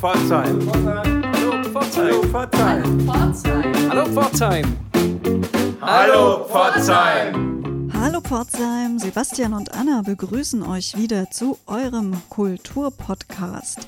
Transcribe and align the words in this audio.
Pforzheim. 0.00 0.58
Hallo 0.72 1.62
Pforzheim. 1.62 2.32
Hallo 3.90 4.06
Pforzheim. 4.06 4.64
Hallo 5.82 6.44
Pforzheim. 6.46 7.90
Hallo 7.92 8.20
Pforzheim, 8.22 8.98
Sebastian 8.98 9.52
und 9.52 9.74
Anna 9.74 10.00
begrüßen 10.00 10.62
euch 10.62 10.96
wieder 10.96 11.30
zu 11.30 11.58
eurem 11.66 12.14
Kulturpodcast. 12.30 13.80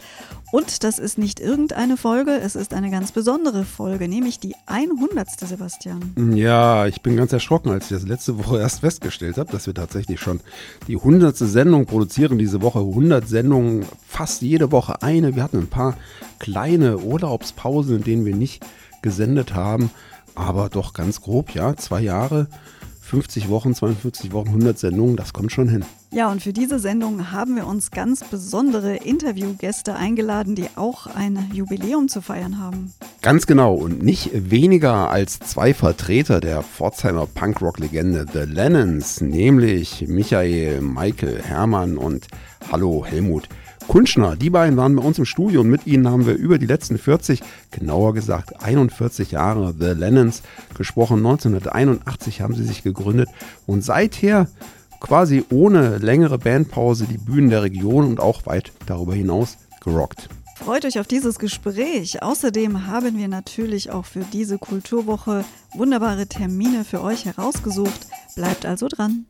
Und 0.52 0.84
das 0.84 0.98
ist 0.98 1.16
nicht 1.16 1.40
irgendeine 1.40 1.96
Folge, 1.96 2.32
es 2.32 2.56
ist 2.56 2.74
eine 2.74 2.90
ganz 2.90 3.10
besondere 3.10 3.64
Folge, 3.64 4.06
nämlich 4.06 4.38
die 4.38 4.54
100. 4.66 5.30
Sebastian. 5.30 6.34
Ja, 6.36 6.86
ich 6.86 7.00
bin 7.00 7.16
ganz 7.16 7.32
erschrocken, 7.32 7.70
als 7.70 7.90
ich 7.90 7.96
das 7.96 8.06
letzte 8.06 8.36
Woche 8.36 8.60
erst 8.60 8.80
festgestellt 8.80 9.38
habe, 9.38 9.50
dass 9.50 9.66
wir 9.66 9.72
tatsächlich 9.72 10.20
schon 10.20 10.40
die 10.88 10.98
100. 10.98 11.34
Sendung 11.38 11.86
produzieren 11.86 12.36
diese 12.36 12.60
Woche. 12.60 12.80
100 12.80 13.26
Sendungen, 13.26 13.86
fast 14.06 14.42
jede 14.42 14.70
Woche 14.70 15.00
eine. 15.00 15.34
Wir 15.34 15.42
hatten 15.42 15.56
ein 15.56 15.68
paar 15.68 15.96
kleine 16.38 16.98
Urlaubspausen, 16.98 17.96
in 17.96 18.04
denen 18.04 18.26
wir 18.26 18.36
nicht 18.36 18.62
gesendet 19.00 19.54
haben, 19.54 19.90
aber 20.34 20.68
doch 20.68 20.92
ganz 20.92 21.22
grob, 21.22 21.54
ja, 21.54 21.76
zwei 21.76 22.02
Jahre. 22.02 22.46
50 23.12 23.50
Wochen, 23.50 23.74
42 23.74 24.32
Wochen, 24.32 24.48
100 24.48 24.78
Sendungen, 24.78 25.16
das 25.16 25.34
kommt 25.34 25.52
schon 25.52 25.68
hin. 25.68 25.84
Ja, 26.12 26.32
und 26.32 26.40
für 26.40 26.54
diese 26.54 26.78
Sendung 26.78 27.30
haben 27.30 27.56
wir 27.56 27.66
uns 27.66 27.90
ganz 27.90 28.24
besondere 28.24 28.96
Interviewgäste 28.96 29.94
eingeladen, 29.94 30.54
die 30.54 30.68
auch 30.76 31.06
ein 31.06 31.50
Jubiläum 31.52 32.08
zu 32.08 32.22
feiern 32.22 32.58
haben. 32.58 32.94
Ganz 33.20 33.46
genau 33.46 33.74
und 33.74 34.02
nicht 34.02 34.30
weniger 34.32 35.10
als 35.10 35.38
zwei 35.40 35.74
Vertreter 35.74 36.40
der 36.40 36.62
Pforzheimer 36.62 37.26
Punkrock-Legende 37.26 38.24
The 38.32 38.50
Lennons, 38.50 39.20
nämlich 39.20 40.06
Michael, 40.08 40.80
Michael, 40.80 41.42
Hermann 41.42 41.98
und 41.98 42.28
Hallo 42.70 43.04
Helmut. 43.04 43.46
Kunschner. 43.92 44.36
Die 44.36 44.48
beiden 44.48 44.78
waren 44.78 44.96
bei 44.96 45.02
uns 45.02 45.18
im 45.18 45.26
Studio 45.26 45.60
und 45.60 45.68
mit 45.68 45.86
ihnen 45.86 46.08
haben 46.08 46.24
wir 46.24 46.34
über 46.34 46.56
die 46.56 46.64
letzten 46.64 46.96
40, 46.96 47.42
genauer 47.72 48.14
gesagt 48.14 48.62
41 48.64 49.32
Jahre 49.32 49.74
The 49.78 49.88
Lennons 49.88 50.40
gesprochen. 50.74 51.18
1981 51.18 52.40
haben 52.40 52.54
sie 52.54 52.64
sich 52.64 52.82
gegründet 52.82 53.28
und 53.66 53.84
seither 53.84 54.48
quasi 54.98 55.44
ohne 55.50 55.98
längere 55.98 56.38
Bandpause 56.38 57.04
die 57.04 57.18
Bühnen 57.18 57.50
der 57.50 57.64
Region 57.64 58.06
und 58.06 58.18
auch 58.18 58.46
weit 58.46 58.72
darüber 58.86 59.12
hinaus 59.12 59.58
gerockt. 59.84 60.30
Freut 60.56 60.86
euch 60.86 60.98
auf 60.98 61.06
dieses 61.06 61.38
Gespräch. 61.38 62.22
Außerdem 62.22 62.86
haben 62.86 63.18
wir 63.18 63.28
natürlich 63.28 63.90
auch 63.90 64.06
für 64.06 64.24
diese 64.32 64.56
Kulturwoche 64.56 65.44
wunderbare 65.74 66.26
Termine 66.26 66.86
für 66.86 67.02
euch 67.02 67.26
herausgesucht. 67.26 68.06
Bleibt 68.36 68.64
also 68.64 68.88
dran. 68.88 69.26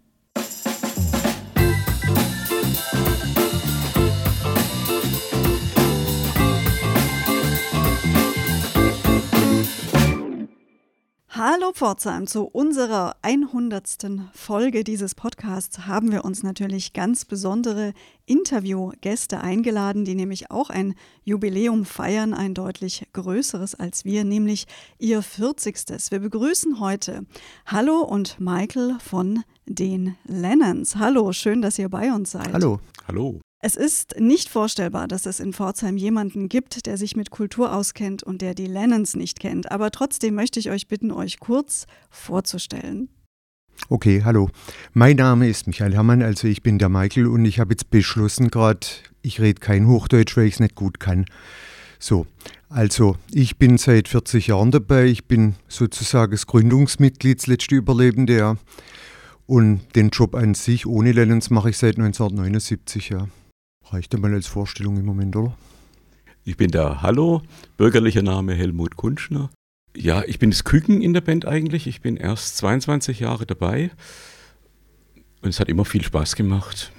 Hallo 11.34 11.72
Pforzheim, 11.72 12.26
zu 12.26 12.44
unserer 12.44 13.16
100. 13.22 14.06
Folge 14.34 14.84
dieses 14.84 15.14
Podcasts 15.14 15.86
haben 15.86 16.12
wir 16.12 16.26
uns 16.26 16.42
natürlich 16.42 16.92
ganz 16.92 17.24
besondere 17.24 17.94
Interviewgäste 18.26 19.40
eingeladen, 19.40 20.04
die 20.04 20.14
nämlich 20.14 20.50
auch 20.50 20.68
ein 20.68 20.94
Jubiläum 21.24 21.86
feiern, 21.86 22.34
ein 22.34 22.52
deutlich 22.52 23.06
größeres 23.14 23.74
als 23.74 24.04
wir, 24.04 24.24
nämlich 24.24 24.66
ihr 24.98 25.22
40. 25.22 25.74
Wir 26.10 26.20
begrüßen 26.20 26.80
heute 26.80 27.24
Hallo 27.64 28.02
und 28.02 28.38
Michael 28.38 28.98
von 29.02 29.42
den 29.64 30.18
Lennons. 30.26 30.96
Hallo, 30.96 31.32
schön, 31.32 31.62
dass 31.62 31.78
ihr 31.78 31.88
bei 31.88 32.12
uns 32.12 32.32
seid. 32.32 32.52
Hallo. 32.52 32.78
Hallo. 33.08 33.40
Es 33.64 33.76
ist 33.76 34.16
nicht 34.18 34.48
vorstellbar, 34.48 35.06
dass 35.06 35.24
es 35.24 35.38
in 35.38 35.52
Pforzheim 35.52 35.96
jemanden 35.96 36.48
gibt, 36.48 36.84
der 36.86 36.96
sich 36.96 37.14
mit 37.14 37.30
Kultur 37.30 37.72
auskennt 37.72 38.24
und 38.24 38.42
der 38.42 38.56
die 38.56 38.66
Lennons 38.66 39.14
nicht 39.14 39.38
kennt. 39.38 39.70
Aber 39.70 39.92
trotzdem 39.92 40.34
möchte 40.34 40.58
ich 40.58 40.68
euch 40.68 40.88
bitten, 40.88 41.12
euch 41.12 41.38
kurz 41.38 41.86
vorzustellen. 42.10 43.08
Okay, 43.88 44.22
hallo. 44.24 44.50
Mein 44.94 45.14
Name 45.14 45.48
ist 45.48 45.68
Michael 45.68 45.94
Herrmann, 45.94 46.22
also 46.22 46.48
ich 46.48 46.64
bin 46.64 46.80
der 46.80 46.88
Michael 46.88 47.28
und 47.28 47.44
ich 47.44 47.60
habe 47.60 47.74
jetzt 47.74 47.88
beschlossen 47.88 48.50
gerade, 48.50 48.84
ich 49.22 49.40
rede 49.40 49.60
kein 49.60 49.86
Hochdeutsch, 49.86 50.36
weil 50.36 50.46
ich 50.46 50.54
es 50.54 50.60
nicht 50.60 50.74
gut 50.74 50.98
kann. 50.98 51.26
So, 52.00 52.26
also 52.68 53.16
ich 53.30 53.58
bin 53.58 53.78
seit 53.78 54.08
40 54.08 54.48
Jahren 54.48 54.72
dabei, 54.72 55.04
ich 55.04 55.26
bin 55.26 55.54
sozusagen 55.68 56.32
das 56.32 56.48
Gründungsmitglied, 56.48 57.38
das 57.38 57.46
letzte 57.46 57.76
Überlebende, 57.76 58.36
ja. 58.36 58.56
Und 59.46 59.82
den 59.94 60.10
Job 60.10 60.34
an 60.34 60.54
sich 60.54 60.84
ohne 60.84 61.12
Lennons 61.12 61.50
mache 61.50 61.70
ich 61.70 61.78
seit 61.78 61.96
1979, 61.96 63.10
ja. 63.10 63.28
Reicht 63.90 64.14
einmal 64.14 64.34
als 64.34 64.46
Vorstellung 64.46 64.96
im 64.96 65.04
Moment, 65.04 65.36
oder? 65.36 65.54
Ich 66.44 66.56
bin 66.56 66.70
der 66.70 67.02
Hallo, 67.02 67.42
bürgerlicher 67.76 68.22
Name 68.22 68.54
Helmut 68.54 68.96
Kunschner. 68.96 69.50
Ja, 69.96 70.22
ich 70.26 70.38
bin 70.38 70.50
das 70.50 70.64
Küken 70.64 71.02
in 71.02 71.12
der 71.12 71.20
Band 71.20 71.46
eigentlich. 71.46 71.86
Ich 71.86 72.00
bin 72.00 72.16
erst 72.16 72.56
22 72.56 73.20
Jahre 73.20 73.46
dabei 73.46 73.90
und 75.42 75.50
es 75.50 75.60
hat 75.60 75.68
immer 75.68 75.84
viel 75.84 76.02
Spaß 76.02 76.34
gemacht. 76.36 76.92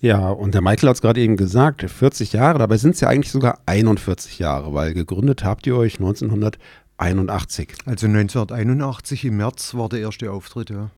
Ja, 0.00 0.28
und 0.28 0.54
der 0.54 0.60
Michael 0.60 0.90
hat 0.90 0.96
es 0.96 1.02
gerade 1.02 1.20
eben 1.20 1.36
gesagt, 1.36 1.82
40 1.90 2.34
Jahre, 2.34 2.58
dabei 2.58 2.76
sind 2.76 2.94
es 2.94 3.00
ja 3.00 3.08
eigentlich 3.08 3.32
sogar 3.32 3.60
41 3.66 4.38
Jahre, 4.38 4.72
weil 4.74 4.94
gegründet 4.94 5.42
habt 5.42 5.66
ihr 5.66 5.76
euch 5.76 5.94
1981. 5.94 7.74
Also 7.86 8.06
1981 8.06 9.24
im 9.24 9.38
März 9.38 9.74
war 9.74 9.88
der 9.88 10.00
erste 10.00 10.30
Auftritt, 10.30 10.70
ja. 10.70 10.90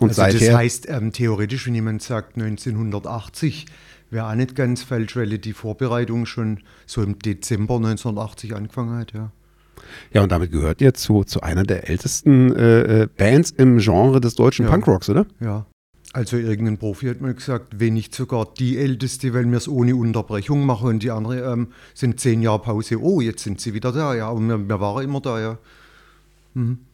Und 0.00 0.08
also 0.10 0.22
seither, 0.22 0.52
das 0.52 0.56
heißt, 0.56 0.88
ähm, 0.88 1.12
theoretisch, 1.12 1.66
wenn 1.66 1.74
jemand 1.74 2.02
sagt 2.02 2.36
1980, 2.36 3.66
wäre 4.10 4.26
auch 4.26 4.34
nicht 4.34 4.54
ganz 4.56 4.82
falsch, 4.82 5.16
weil 5.16 5.38
die 5.38 5.52
Vorbereitung 5.52 6.26
schon 6.26 6.60
so 6.86 7.02
im 7.02 7.18
Dezember 7.18 7.76
1980 7.76 8.54
angefangen 8.54 8.98
hat, 8.98 9.12
ja. 9.12 9.30
ja, 10.12 10.22
und 10.22 10.32
damit 10.32 10.50
gehört 10.50 10.80
ihr 10.80 10.94
zu, 10.94 11.24
zu 11.24 11.42
einer 11.42 11.64
der 11.64 11.88
ältesten 11.88 12.54
äh, 12.54 13.02
äh, 13.02 13.08
Bands 13.16 13.52
im 13.52 13.78
Genre 13.78 14.20
des 14.20 14.34
deutschen 14.34 14.66
Ja. 14.66 14.72
Punkrocks, 14.72 15.08
oder? 15.08 15.26
Ja. 15.40 15.66
Also 16.12 16.36
irgendein 16.36 16.76
Profi 16.76 17.06
hat 17.06 17.20
mal 17.20 17.34
gesagt, 17.34 17.78
wenn 17.78 17.94
nicht 17.94 18.12
sogar 18.16 18.48
die 18.58 18.78
älteste, 18.78 19.32
weil 19.32 19.48
wir 19.48 19.58
es 19.58 19.68
ohne 19.68 19.94
Unterbrechung 19.94 20.66
machen 20.66 20.88
und 20.88 21.02
die 21.04 21.12
andere 21.12 21.52
ähm, 21.52 21.68
sind 21.94 22.18
zehn 22.18 22.42
Jahre 22.42 22.58
Pause. 22.58 23.00
Oh, 23.00 23.20
jetzt 23.20 23.44
sind 23.44 23.60
sie 23.60 23.74
wieder 23.74 23.92
da, 23.92 24.16
ja. 24.16 24.28
Und 24.28 24.48
wir, 24.48 24.58
wir 24.58 24.80
waren 24.80 25.04
immer 25.04 25.20
da, 25.20 25.38
ja. 25.38 25.58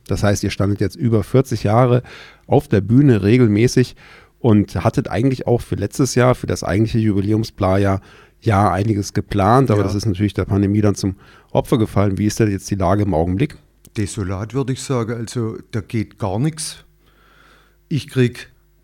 Das 0.06 0.22
heißt, 0.22 0.44
ihr 0.44 0.50
standet 0.50 0.80
jetzt 0.80 0.96
über 0.96 1.22
40 1.24 1.62
Jahre 1.64 2.02
auf 2.46 2.68
der 2.68 2.80
Bühne 2.80 3.22
regelmäßig 3.22 3.96
und 4.38 4.84
hattet 4.84 5.08
eigentlich 5.08 5.46
auch 5.46 5.60
für 5.62 5.76
letztes 5.76 6.14
Jahr, 6.14 6.34
für 6.34 6.46
das 6.46 6.62
eigentliche 6.62 6.98
Jubiläumsplayer, 6.98 8.00
ja 8.40 8.70
einiges 8.70 9.14
geplant, 9.14 9.70
aber 9.70 9.80
Ja. 9.80 9.84
das 9.86 9.94
ist 9.94 10.04
natürlich 10.06 10.34
der 10.34 10.44
Pandemie 10.44 10.82
dann 10.82 10.94
zum 10.94 11.16
Opfer 11.52 11.78
gefallen. 11.78 12.18
Wie 12.18 12.26
ist 12.26 12.38
denn 12.38 12.50
jetzt 12.50 12.70
die 12.70 12.74
Lage 12.74 13.02
im 13.02 13.14
Augenblick? 13.14 13.56
Desolat 13.96 14.52
würde 14.52 14.74
ich 14.74 14.82
sagen, 14.82 15.14
also 15.14 15.56
da 15.70 15.80
geht 15.80 16.18
gar 16.18 16.38
nichts. 16.38 16.84
Ich 17.88 18.08
kriege 18.08 18.40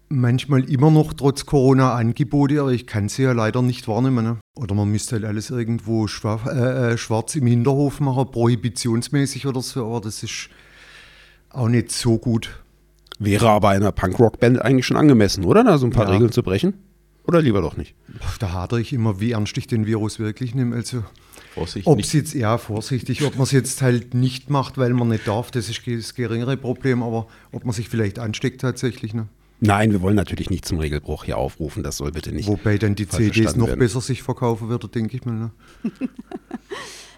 manchmal 0.08 0.68
immer 0.70 0.90
noch 0.90 1.12
trotz 1.12 1.46
Corona 1.46 1.94
Angebote, 1.94 2.60
aber 2.60 2.72
ich 2.72 2.86
kann 2.86 3.08
sie 3.08 3.22
ja 3.24 3.32
leider 3.32 3.62
nicht 3.62 3.88
wahrnehmen. 3.88 4.24
Ne? 4.24 4.38
Oder 4.56 4.74
man 4.74 4.90
müsste 4.90 5.16
halt 5.16 5.24
alles 5.24 5.50
irgendwo 5.50 6.06
schwarz, 6.06 6.46
äh, 6.46 6.92
äh, 6.92 6.98
schwarz 6.98 7.34
im 7.36 7.46
Hinterhof 7.46 8.00
machen, 8.00 8.30
prohibitionsmäßig 8.30 9.46
oder 9.46 9.60
so, 9.62 9.86
aber 9.86 10.00
das 10.00 10.22
ist 10.22 10.48
auch 11.54 11.68
nicht 11.68 11.92
so 11.92 12.18
gut. 12.18 12.62
Wäre 13.18 13.50
aber 13.50 13.68
einer 13.70 13.92
Punkrock-Band 13.92 14.60
eigentlich 14.62 14.86
schon 14.86 14.96
angemessen, 14.96 15.44
oder? 15.44 15.62
Da 15.64 15.78
so 15.78 15.86
ein 15.86 15.90
paar 15.92 16.06
Ja. 16.06 16.12
Regeln 16.12 16.32
zu 16.32 16.42
brechen? 16.42 16.74
Oder 17.24 17.40
lieber 17.40 17.60
doch 17.60 17.76
nicht? 17.76 17.94
Da 18.40 18.52
hadere 18.52 18.80
ich 18.80 18.92
immer, 18.92 19.20
wie 19.20 19.32
ernst 19.32 19.56
ich 19.56 19.68
den 19.68 19.86
Virus 19.86 20.18
wirklich 20.18 20.54
nehme. 20.56 20.74
Also, 20.74 21.04
Vorsicht, 21.54 21.86
ob 21.86 22.00
es 22.00 22.12
jetzt, 22.12 22.34
ja, 22.34 22.58
vorsichtig, 22.58 23.22
ob 23.24 23.34
man 23.34 23.44
es 23.44 23.52
jetzt 23.52 23.80
halt 23.82 24.14
nicht 24.14 24.50
macht, 24.50 24.78
weil 24.78 24.92
man 24.94 25.08
nicht 25.08 25.28
darf, 25.28 25.50
das 25.50 25.68
ist 25.68 25.82
das 25.86 26.14
geringere 26.14 26.56
Problem, 26.56 27.02
aber 27.02 27.28
ob 27.52 27.64
man 27.64 27.74
sich 27.74 27.88
vielleicht 27.88 28.18
ansteckt 28.18 28.60
tatsächlich. 28.62 29.14
Ne? 29.14 29.28
Nein, 29.60 29.92
wir 29.92 30.02
wollen 30.02 30.16
natürlich 30.16 30.50
nicht 30.50 30.64
zum 30.64 30.78
Regelbruch 30.78 31.24
hier 31.24 31.38
aufrufen. 31.38 31.84
Das 31.84 31.98
soll 31.98 32.10
bitte 32.10 32.32
nicht. 32.32 32.48
Wobei 32.48 32.78
dann 32.78 32.96
die 32.96 33.06
CDs 33.06 33.54
noch 33.54 33.68
werden. 33.68 33.78
besser 33.78 34.00
sich 34.00 34.22
verkaufen 34.22 34.68
würde, 34.68 34.88
denke 34.88 35.16
ich 35.16 35.24
mal. 35.24 35.34
Ne? 35.34 35.50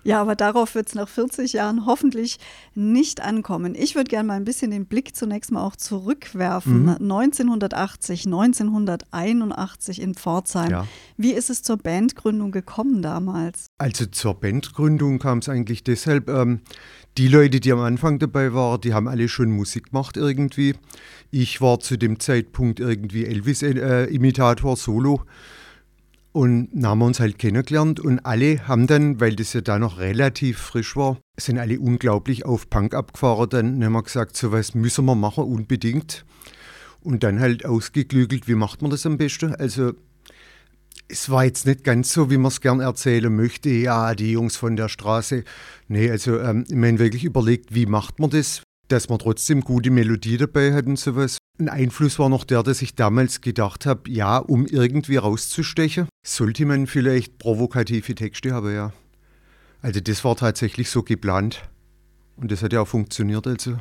Ja, 0.04 0.20
aber 0.20 0.36
darauf 0.36 0.74
wird 0.74 0.88
es 0.88 0.94
nach 0.94 1.08
40 1.08 1.54
Jahren 1.54 1.86
hoffentlich 1.86 2.38
nicht 2.74 3.22
ankommen. 3.22 3.74
Ich 3.74 3.94
würde 3.94 4.08
gerne 4.08 4.28
mal 4.28 4.34
ein 4.34 4.44
bisschen 4.44 4.70
den 4.70 4.86
Blick 4.86 5.16
zunächst 5.16 5.50
mal 5.50 5.62
auch 5.64 5.76
zurückwerfen. 5.76 6.88
1980, 6.88 8.26
1981 8.26 10.00
in 10.00 10.14
Pforzheim. 10.14 10.70
Ja. 10.70 10.86
Wie 11.16 11.32
ist 11.32 11.50
es 11.50 11.62
zur 11.62 11.78
Bandgründung 11.78 12.52
gekommen 12.52 13.02
damals? 13.02 13.66
Also 13.78 14.06
zur 14.06 14.34
Bandgründung 14.34 15.18
kam 15.18 15.38
es 15.38 15.48
eigentlich 15.48 15.84
deshalb, 15.84 16.28
ähm, 16.28 16.60
die 17.16 17.28
Leute, 17.28 17.60
die 17.60 17.72
am 17.72 17.80
Anfang 17.80 18.18
dabei 18.18 18.52
waren, 18.52 18.80
die 18.80 18.92
haben 18.92 19.08
alle 19.08 19.28
schon 19.28 19.50
Musik 19.50 19.90
gemacht 19.90 20.16
irgendwie. 20.16 20.74
Ich 21.30 21.60
war 21.60 21.80
zu 21.80 21.96
dem 21.96 22.20
Zeitpunkt 22.20 22.80
irgendwie 22.80 23.24
Elvis-Imitator 23.24 24.76
solo 24.76 25.22
und 26.34 26.70
dann 26.72 26.86
haben 26.86 26.98
wir 26.98 27.06
uns 27.06 27.20
halt 27.20 27.38
kennengelernt 27.38 28.00
und 28.00 28.18
alle 28.26 28.66
haben 28.66 28.88
dann, 28.88 29.20
weil 29.20 29.36
das 29.36 29.52
ja 29.52 29.60
da 29.60 29.78
noch 29.78 30.00
relativ 30.00 30.58
frisch 30.58 30.96
war, 30.96 31.16
sind 31.38 31.58
alle 31.58 31.78
unglaublich 31.78 32.44
auf 32.44 32.68
Punk 32.68 32.92
abgefahren. 32.92 33.48
Dann 33.50 33.84
haben 33.84 33.92
wir 33.92 34.02
gesagt, 34.02 34.36
so 34.36 34.50
was 34.50 34.74
müssen 34.74 35.04
wir 35.04 35.14
machen, 35.14 35.44
unbedingt. 35.44 36.24
Und 37.00 37.22
dann 37.22 37.38
halt 37.38 37.64
ausgeklügelt, 37.64 38.48
wie 38.48 38.56
macht 38.56 38.82
man 38.82 38.90
das 38.90 39.06
am 39.06 39.16
besten? 39.16 39.54
Also 39.54 39.92
es 41.06 41.30
war 41.30 41.44
jetzt 41.44 41.66
nicht 41.66 41.84
ganz 41.84 42.12
so, 42.12 42.32
wie 42.32 42.36
man 42.36 42.50
es 42.50 42.60
gern 42.60 42.80
erzählen 42.80 43.32
möchte. 43.32 43.70
Ja, 43.70 44.16
die 44.16 44.32
Jungs 44.32 44.56
von 44.56 44.74
der 44.74 44.88
Straße. 44.88 45.44
Nee, 45.86 46.10
also 46.10 46.40
ähm, 46.40 46.64
ich 46.66 46.74
meine 46.74 46.98
wirklich 46.98 47.22
überlegt, 47.22 47.76
wie 47.76 47.86
macht 47.86 48.18
man 48.18 48.30
das, 48.30 48.60
dass 48.94 49.08
man 49.08 49.18
trotzdem 49.18 49.60
gute 49.62 49.90
Melodie 49.90 50.36
dabei 50.36 50.72
hat 50.72 50.86
und 50.86 50.98
sowas. 50.98 51.38
Ein 51.58 51.68
Einfluss 51.68 52.18
war 52.20 52.28
noch 52.28 52.44
der, 52.44 52.62
dass 52.62 52.80
ich 52.80 52.94
damals 52.94 53.40
gedacht 53.40 53.86
habe, 53.86 54.08
ja, 54.08 54.38
um 54.38 54.66
irgendwie 54.66 55.16
rauszustechen, 55.16 56.08
sollte 56.24 56.64
man 56.64 56.86
vielleicht 56.86 57.38
provokative 57.38 58.14
Texte 58.14 58.52
haben, 58.52 58.72
ja. 58.72 58.92
Also 59.82 60.00
das 60.00 60.24
war 60.24 60.36
tatsächlich 60.36 60.90
so 60.90 61.02
geplant. 61.02 61.68
Und 62.36 62.52
das 62.52 62.62
hat 62.62 62.72
ja 62.72 62.82
auch 62.82 62.88
funktioniert, 62.88 63.46
also. 63.46 63.78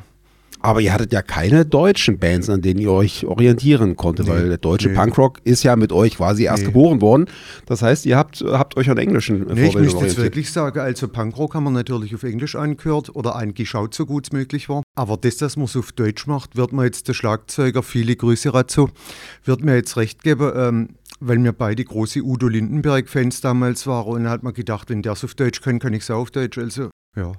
Aber 0.64 0.80
ihr 0.80 0.94
hattet 0.94 1.12
ja 1.12 1.20
keine 1.20 1.66
deutschen 1.66 2.18
Bands, 2.18 2.48
an 2.48 2.62
denen 2.62 2.80
ihr 2.80 2.90
euch 2.90 3.26
orientieren 3.26 3.96
konntet, 3.96 4.26
nee, 4.26 4.32
weil 4.32 4.48
der 4.48 4.56
deutsche 4.56 4.88
nee. 4.88 4.94
Punkrock 4.94 5.38
ist 5.44 5.62
ja 5.62 5.76
mit 5.76 5.92
euch 5.92 6.16
quasi 6.16 6.44
erst 6.44 6.62
nee. 6.62 6.68
geboren 6.68 7.02
worden. 7.02 7.26
Das 7.66 7.82
heißt, 7.82 8.06
ihr 8.06 8.16
habt, 8.16 8.40
habt 8.40 8.78
euch 8.78 8.88
an 8.88 8.96
englischen 8.96 9.40
nee, 9.40 9.44
Vorbildern 9.46 9.68
Ich 9.68 9.92
müsste 9.92 10.06
jetzt 10.06 10.16
wirklich 10.16 10.50
sagen, 10.50 10.80
also 10.80 11.06
Punkrock 11.06 11.54
haben 11.54 11.64
wir 11.64 11.70
natürlich 11.70 12.14
auf 12.14 12.22
Englisch 12.22 12.56
angehört 12.56 13.14
oder 13.14 13.36
angeschaut, 13.36 13.92
so 13.92 14.06
gut 14.06 14.24
es 14.28 14.32
möglich 14.32 14.70
war. 14.70 14.82
Aber 14.96 15.18
das, 15.18 15.36
dass 15.36 15.58
man 15.58 15.66
es 15.66 15.76
auf 15.76 15.92
Deutsch 15.92 16.26
macht, 16.26 16.56
wird 16.56 16.72
mir 16.72 16.84
jetzt 16.84 17.08
der 17.08 17.12
Schlagzeuger, 17.12 17.82
viele 17.82 18.16
Grüße 18.16 18.50
dazu, 18.50 18.88
wird 19.44 19.62
mir 19.62 19.74
jetzt 19.74 19.98
recht 19.98 20.22
geben, 20.22 20.50
ähm, 20.56 20.88
weil 21.20 21.44
wir 21.44 21.52
beide 21.52 21.84
große 21.84 22.22
Udo 22.22 22.48
Lindenberg-Fans 22.48 23.42
damals 23.42 23.86
waren 23.86 24.14
und 24.14 24.22
dann 24.24 24.32
hat 24.32 24.42
man 24.42 24.54
gedacht, 24.54 24.88
wenn 24.88 25.02
der 25.02 25.12
es 25.12 25.24
auf 25.24 25.34
Deutsch 25.34 25.60
kann, 25.60 25.78
kann 25.78 25.92
ich 25.92 26.04
es 26.04 26.10
auch 26.10 26.20
auf 26.20 26.30
Deutsch. 26.30 26.56
Also, 26.56 26.88
ja. 27.16 27.32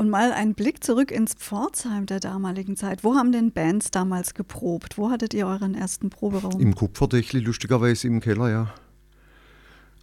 Und 0.00 0.08
mal 0.08 0.32
ein 0.32 0.54
Blick 0.54 0.82
zurück 0.82 1.10
ins 1.10 1.34
Pforzheim 1.34 2.06
der 2.06 2.20
damaligen 2.20 2.74
Zeit. 2.74 3.04
Wo 3.04 3.16
haben 3.16 3.32
denn 3.32 3.52
Bands 3.52 3.90
damals 3.90 4.32
geprobt? 4.32 4.96
Wo 4.96 5.10
hattet 5.10 5.34
ihr 5.34 5.46
euren 5.46 5.74
ersten 5.74 6.08
Proberaum? 6.08 6.58
Im 6.58 6.74
Kupferdächli, 6.74 7.40
lustigerweise 7.40 8.06
im 8.06 8.20
Keller, 8.20 8.48
ja. 8.48 8.74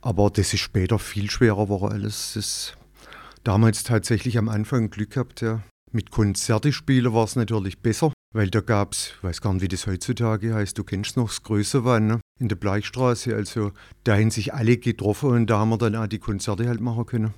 Aber 0.02 0.30
das 0.30 0.54
ist 0.54 0.60
später 0.60 1.00
viel 1.00 1.32
schwerer 1.32 1.68
war 1.68 1.92
alles. 1.92 2.34
Das 2.36 2.74
damals 3.44 3.82
tatsächlich 3.82 4.38
am 4.38 4.50
Anfang 4.50 4.92
Glück 4.92 5.14
gehabt, 5.14 5.42
ja. 5.42 5.64
Mit 5.92 6.12
Konzerte 6.12 6.72
spielen 6.74 7.12
war 7.14 7.24
es 7.24 7.36
natürlich 7.36 7.80
besser, 7.80 8.14
weil 8.36 8.52
da 8.52 8.62
gab 8.62 8.94
es, 8.94 9.14
ich 9.18 9.24
weiß 9.24 9.42
gar 9.42 9.54
nicht, 9.54 9.64
wie 9.64 9.68
das 9.68 9.88
heutzutage 9.88 10.54
heißt, 10.54 10.78
du 10.78 10.84
kennst 10.84 11.18
noch 11.18 11.30
das 11.30 11.42
Größe 11.42 11.86
war, 11.86 12.00
ne? 12.00 12.20
in 12.40 12.50
der 12.50 12.56
Bleichstraße. 12.56 13.36
Also 13.36 13.72
da 14.04 14.16
haben 14.16 14.30
sich 14.30 14.54
alle 14.54 14.78
getroffen 14.78 15.32
und 15.32 15.48
da 15.48 15.58
haben 15.58 15.70
wir 15.70 15.80
dann 15.80 15.96
auch 15.96 16.06
die 16.06 16.20
Konzerte 16.20 16.68
halt 16.68 16.82
machen 16.82 17.08
können. 17.08 17.34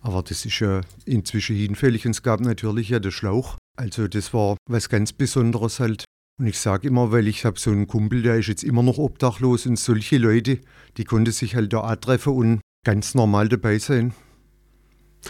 Aber 0.00 0.22
das 0.22 0.44
ist 0.44 0.60
ja 0.60 0.80
inzwischen 1.04 1.56
hinfällig 1.56 2.06
und 2.06 2.12
es 2.12 2.22
gab 2.22 2.40
natürlich 2.40 2.90
ja 2.90 3.00
den 3.00 3.10
Schlauch. 3.10 3.56
Also 3.76 4.08
das 4.08 4.32
war 4.32 4.56
was 4.68 4.88
ganz 4.88 5.12
Besonderes 5.12 5.80
halt. 5.80 6.04
Und 6.40 6.46
ich 6.46 6.58
sage 6.58 6.86
immer, 6.86 7.10
weil 7.10 7.26
ich 7.26 7.44
habe 7.44 7.58
so 7.58 7.70
einen 7.70 7.88
Kumpel, 7.88 8.22
der 8.22 8.36
ist 8.36 8.46
jetzt 8.46 8.62
immer 8.62 8.82
noch 8.82 8.98
obdachlos 8.98 9.66
und 9.66 9.78
solche 9.78 10.18
Leute, 10.18 10.58
die 10.96 11.04
konnten 11.04 11.32
sich 11.32 11.56
halt 11.56 11.72
da 11.72 11.80
auch 11.80 11.96
treffen 11.96 12.32
und 12.32 12.60
ganz 12.86 13.14
normal 13.14 13.48
dabei 13.48 13.78
sein. 13.78 14.14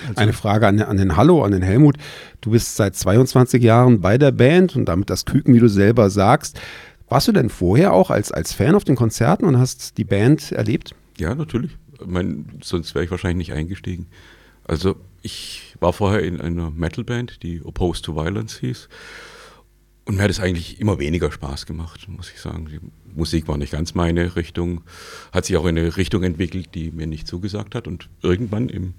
Also 0.06 0.20
Eine 0.20 0.34
Frage 0.34 0.66
an, 0.66 0.80
an, 0.82 0.98
den 0.98 1.16
Hallo, 1.16 1.42
an 1.42 1.52
den 1.52 1.62
Helmut. 1.62 1.96
Du 2.42 2.50
bist 2.50 2.76
seit 2.76 2.94
22 2.94 3.62
Jahren 3.62 4.00
bei 4.00 4.18
der 4.18 4.32
Band 4.32 4.76
und 4.76 4.84
damit 4.84 5.08
das 5.08 5.24
Küken, 5.24 5.54
wie 5.54 5.60
du 5.60 5.68
selber 5.68 6.10
sagst. 6.10 6.60
Warst 7.08 7.26
du 7.28 7.32
denn 7.32 7.48
vorher 7.48 7.94
auch 7.94 8.10
als, 8.10 8.30
als 8.30 8.52
Fan 8.52 8.74
auf 8.74 8.84
den 8.84 8.96
Konzerten 8.96 9.46
und 9.46 9.58
hast 9.58 9.96
die 9.96 10.04
Band 10.04 10.52
erlebt? 10.52 10.94
Ja, 11.18 11.34
natürlich. 11.34 11.76
Ich 11.92 12.06
mein, 12.06 12.46
sonst 12.62 12.94
wäre 12.94 13.04
ich 13.04 13.10
wahrscheinlich 13.10 13.48
nicht 13.48 13.56
eingestiegen. 13.56 14.08
Also 14.68 14.96
ich 15.22 15.74
war 15.80 15.92
vorher 15.92 16.22
in 16.22 16.40
einer 16.40 16.70
Metalband, 16.70 17.42
die 17.42 17.64
Opposed 17.64 18.04
to 18.04 18.14
Violence 18.14 18.58
hieß. 18.58 18.88
Und 20.04 20.16
mir 20.16 20.22
hat 20.22 20.30
es 20.30 20.40
eigentlich 20.40 20.80
immer 20.80 20.98
weniger 20.98 21.30
Spaß 21.32 21.66
gemacht, 21.66 22.08
muss 22.08 22.30
ich 22.30 22.40
sagen. 22.40 22.66
Die 22.66 22.80
Musik 23.14 23.48
war 23.48 23.58
nicht 23.58 23.72
ganz 23.72 23.94
meine 23.94 24.36
Richtung, 24.36 24.82
hat 25.32 25.44
sich 25.44 25.56
auch 25.56 25.66
in 25.66 25.76
eine 25.76 25.96
Richtung 25.96 26.22
entwickelt, 26.22 26.74
die 26.74 26.90
mir 26.92 27.06
nicht 27.06 27.26
zugesagt 27.26 27.74
hat. 27.74 27.86
Und 27.86 28.08
irgendwann 28.22 28.68
im, 28.68 28.94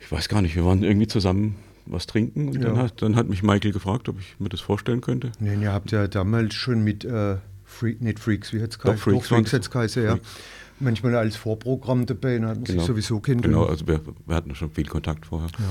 ich 0.00 0.10
weiß 0.10 0.28
gar 0.28 0.42
nicht, 0.42 0.56
wir 0.56 0.64
waren 0.64 0.82
irgendwie 0.82 1.06
zusammen 1.06 1.56
was 1.86 2.06
trinken 2.06 2.48
und 2.48 2.56
ja. 2.56 2.62
dann, 2.62 2.76
hat, 2.76 3.02
dann 3.02 3.16
hat 3.16 3.28
mich 3.28 3.42
Michael 3.42 3.72
gefragt, 3.72 4.08
ob 4.08 4.20
ich 4.20 4.38
mir 4.38 4.48
das 4.48 4.60
vorstellen 4.60 5.00
könnte. 5.00 5.32
Nee, 5.40 5.60
ihr 5.60 5.72
habt 5.72 5.90
ja 5.90 6.06
damals 6.06 6.54
schon 6.54 6.82
mit 6.82 7.04
äh, 7.04 7.36
Freak, 7.70 8.00
nicht 8.00 8.18
Freaks, 8.18 8.52
wie 8.52 8.62
hat 8.62 8.70
es 8.70 8.78
geheißen? 8.78 8.98
Freaks, 8.98 9.28
Freaks 9.28 9.52
hat 9.52 9.62
es 9.62 9.70
geheißen, 9.70 10.02
ja. 10.02 10.10
Freaks 10.12 10.28
manchmal 10.80 11.14
als 11.14 11.36
Vorprogramm 11.36 12.06
dabei, 12.06 12.38
dann 12.38 12.48
hat 12.48 12.56
man 12.56 12.64
genau. 12.64 12.80
sich 12.80 12.86
sowieso 12.86 13.20
kennen. 13.20 13.42
Genau, 13.42 13.64
also 13.64 13.86
wir, 13.86 14.00
wir, 14.26 14.34
hatten 14.34 14.54
schon 14.54 14.70
viel 14.70 14.86
Kontakt 14.86 15.26
vorher. 15.26 15.48
Ja. 15.58 15.64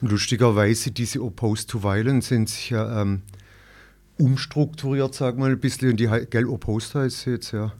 Und 0.00 0.10
lustigerweise, 0.10 0.90
diese 0.90 1.22
Opposed 1.22 1.70
to 1.70 1.82
Violence 1.82 2.28
sind 2.28 2.48
sich 2.48 2.70
ja 2.70 3.02
ähm, 3.02 3.22
umstrukturiert, 4.18 5.14
sag 5.14 5.38
mal, 5.38 5.50
ein 5.50 5.60
bisschen. 5.60 5.90
Und 5.90 6.00
die 6.00 6.08
gell, 6.30 6.46
Opposed 6.46 6.94
heißt 6.94 7.26
jetzt, 7.26 7.52
ja. 7.52 7.72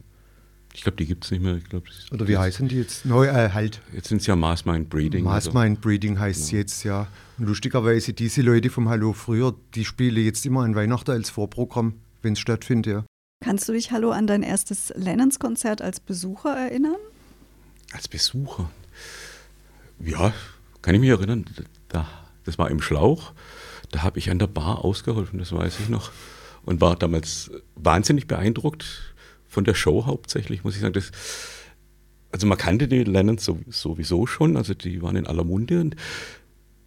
Ich 0.75 0.83
glaube, 0.83 0.97
die 0.97 1.07
gibt 1.07 1.25
es 1.25 1.31
nicht 1.31 1.43
mehr. 1.43 1.57
Ich 1.57 1.65
glaub, 1.65 1.85
Oder 2.13 2.27
wie 2.27 2.39
heißen 2.39 2.67
die 2.67 2.77
jetzt? 2.77 3.05
Neu, 3.05 3.27
äh, 3.27 3.51
halt. 3.51 3.81
Jetzt 3.93 4.09
sind 4.09 4.23
es 4.23 4.27
ja 4.27 4.35
Mastermind 4.35 4.89
Breeding. 4.89 5.25
Mastermind 5.25 5.77
also. 5.77 5.81
Breeding 5.83 6.19
heißt 6.19 6.45
es 6.45 6.51
ja. 6.51 6.59
jetzt, 6.59 6.85
ja. 6.85 7.09
Und 7.37 7.47
lustigerweise, 7.47 8.15
diese 8.15 8.41
Leute 8.41 8.71
vom 8.71 8.89
Hallo 8.89 9.13
früher, 9.13 9.55
die 9.75 9.85
spielen 9.85 10.25
jetzt 10.25 10.47
immer 10.47 10.63
an 10.63 10.75
Weihnachten 10.75 11.11
als 11.11 11.29
Vorprogramm, 11.29 11.95
wenn 12.23 12.33
es 12.33 12.39
stattfindet, 12.39 12.87
ja. 12.87 13.05
Kannst 13.43 13.69
du 13.69 13.73
dich, 13.73 13.91
Hallo, 13.91 14.13
an 14.13 14.29
dein 14.29 14.45
erstes 14.45 14.93
Lennons-Konzert 14.95 15.83
als 15.83 15.99
Besucher 15.99 16.57
erinnern? 16.57 16.97
Als 17.93 18.07
Besucher? 18.07 18.71
Ja, 19.99 20.33
kann 20.81 20.95
ich 20.95 21.01
mich 21.01 21.11
erinnern. 21.11 21.45
Da, 21.89 22.07
das 22.45 22.57
war 22.57 22.71
im 22.71 22.81
Schlauch. 22.81 23.33
Da 23.91 24.05
habe 24.05 24.21
ich 24.21 24.31
an 24.31 24.39
der 24.39 24.47
Bar 24.47 24.85
ausgeholfen, 24.85 25.41
das 25.41 25.53
weiß 25.53 25.81
ich 25.81 25.89
noch. 25.89 26.13
Und 26.65 26.81
war 26.81 26.95
damals 26.95 27.51
wahnsinnig 27.75 28.29
beeindruckt 28.29 29.15
von 29.49 29.65
der 29.65 29.75
Show 29.75 30.07
hauptsächlich, 30.07 30.63
muss 30.63 30.77
ich 30.77 30.81
sagen. 30.81 30.95
Das, 30.95 31.11
also 32.31 32.47
man 32.47 32.59
kannte 32.59 32.87
die 32.87 33.03
Lennons 33.03 33.51
sowieso 33.69 34.27
schon, 34.27 34.57
also 34.57 34.73
die 34.73 35.03
waren 35.03 35.17
in 35.17 35.27
aller 35.27 35.45
Munde. 35.45 35.81
Und 35.81 35.97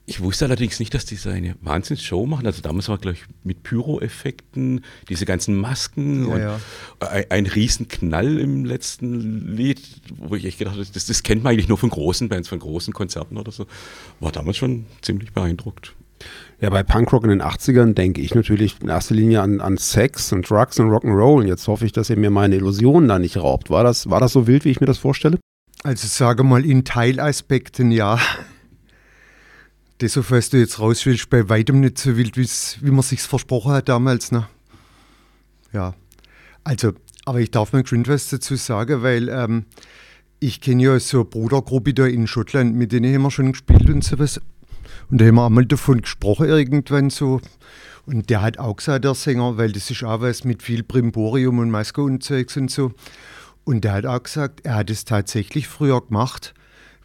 ich 0.07 0.21
wusste 0.21 0.45
allerdings 0.45 0.79
nicht, 0.79 0.93
dass 0.93 1.05
die 1.05 1.15
so 1.15 1.29
eine 1.29 1.55
Wahnsinnsshow 1.61 2.25
machen. 2.27 2.45
Also 2.45 2.61
damals 2.61 2.89
war, 2.89 2.97
glaube 2.99 3.17
ich, 3.17 3.23
mit 3.43 3.63
Pyro-Effekten, 3.63 4.81
diese 5.09 5.25
ganzen 5.25 5.55
Masken 5.55 6.27
ja, 6.27 6.33
und 6.33 6.41
ja. 6.41 6.59
Ein, 6.99 7.25
ein 7.29 7.45
Riesenknall 7.47 8.37
im 8.37 8.65
letzten 8.65 9.55
Lied, 9.55 9.81
wo 10.15 10.35
ich 10.35 10.45
echt 10.45 10.59
gedacht 10.59 10.75
habe, 10.75 10.85
das, 10.85 11.05
das 11.05 11.23
kennt 11.23 11.43
man 11.43 11.53
eigentlich 11.53 11.69
nur 11.69 11.79
von 11.79 11.89
großen 11.89 12.29
Bands, 12.29 12.49
von 12.49 12.59
großen 12.59 12.93
Konzerten 12.93 13.37
oder 13.37 13.51
so. 13.51 13.65
War 14.19 14.31
damals 14.31 14.57
schon 14.57 14.85
ziemlich 15.01 15.33
beeindruckt. 15.33 15.95
Ja, 16.61 16.69
bei 16.69 16.83
Punkrock 16.83 17.23
in 17.23 17.29
den 17.31 17.41
80ern 17.41 17.93
denke 17.93 18.21
ich 18.21 18.33
natürlich 18.33 18.77
in 18.81 18.89
erster 18.89 19.15
Linie 19.15 19.41
an, 19.41 19.59
an 19.59 19.77
Sex 19.77 20.31
und 20.31 20.49
Drugs 20.49 20.79
und 20.79 20.89
Rock'n'Roll. 20.89 21.41
Und 21.41 21.47
jetzt 21.47 21.67
hoffe 21.67 21.85
ich, 21.85 21.91
dass 21.91 22.09
ihr 22.09 22.17
mir 22.17 22.29
meine 22.29 22.55
Illusionen 22.55 23.09
da 23.09 23.19
nicht 23.19 23.37
raubt. 23.37 23.69
War 23.69 23.83
das, 23.83 24.09
war 24.09 24.19
das 24.19 24.33
so 24.33 24.45
wild, 24.47 24.65
wie 24.65 24.71
ich 24.71 24.79
mir 24.79 24.87
das 24.87 24.99
vorstelle? 24.99 25.39
Also 25.83 26.07
sage 26.07 26.43
mal 26.43 26.63
in 26.63 26.85
Teilaspekten 26.85 27.91
ja. 27.91 28.19
Das, 29.99 30.17
was 30.29 30.49
du 30.49 30.57
jetzt 30.57 30.79
raus 30.79 31.05
willst, 31.05 31.29
bei 31.29 31.47
weitem 31.47 31.79
nicht 31.79 31.97
so 31.97 32.17
wild, 32.17 32.35
wie 32.35 32.91
man 32.91 33.01
sich 33.01 33.21
versprochen 33.21 33.71
hat 33.71 33.87
damals. 33.87 34.31
Ne? 34.31 34.47
Ja, 35.71 35.93
also, 36.65 36.91
aber 37.25 37.39
ich 37.39 37.51
darf 37.51 37.71
mal 37.71 37.83
geschwind 37.83 38.07
was 38.09 38.29
dazu 38.29 38.55
sagen, 38.55 39.03
weil 39.03 39.29
ähm, 39.29 39.65
ich 40.39 40.59
kenne 40.59 40.83
ja 40.83 40.99
so 40.99 41.19
eine 41.19 41.25
Brudergruppe 41.25 41.93
da 41.93 42.05
in 42.05 42.27
Schottland, 42.27 42.75
mit 42.75 42.91
denen 42.91 43.13
haben 43.13 43.21
wir 43.21 43.31
schon 43.31 43.53
gespielt 43.53 43.89
und 43.89 44.03
sowas. 44.03 44.41
Und 45.09 45.21
da 45.21 45.25
haben 45.25 45.35
wir 45.35 45.45
einmal 45.45 45.65
davon 45.65 46.01
gesprochen 46.01 46.47
irgendwann 46.47 47.09
so. 47.09 47.39
Und 48.05 48.29
der 48.29 48.41
hat 48.41 48.59
auch 48.59 48.75
gesagt, 48.75 49.05
der 49.05 49.15
Sänger, 49.15 49.57
weil 49.57 49.71
das 49.71 49.89
ist 49.89 50.03
auch 50.03 50.21
was 50.21 50.43
mit 50.43 50.61
viel 50.61 50.83
Brimborium 50.83 51.59
und 51.59 51.71
Maske 51.71 52.01
und 52.01 52.21
Zeugs 52.23 52.57
und 52.57 52.69
so. 52.69 52.91
Und 53.63 53.83
der 53.83 53.93
hat 53.93 54.05
auch 54.05 54.21
gesagt, 54.21 54.65
er 54.65 54.75
hat 54.75 54.89
es 54.89 55.05
tatsächlich 55.05 55.67
früher 55.67 56.01
gemacht 56.01 56.53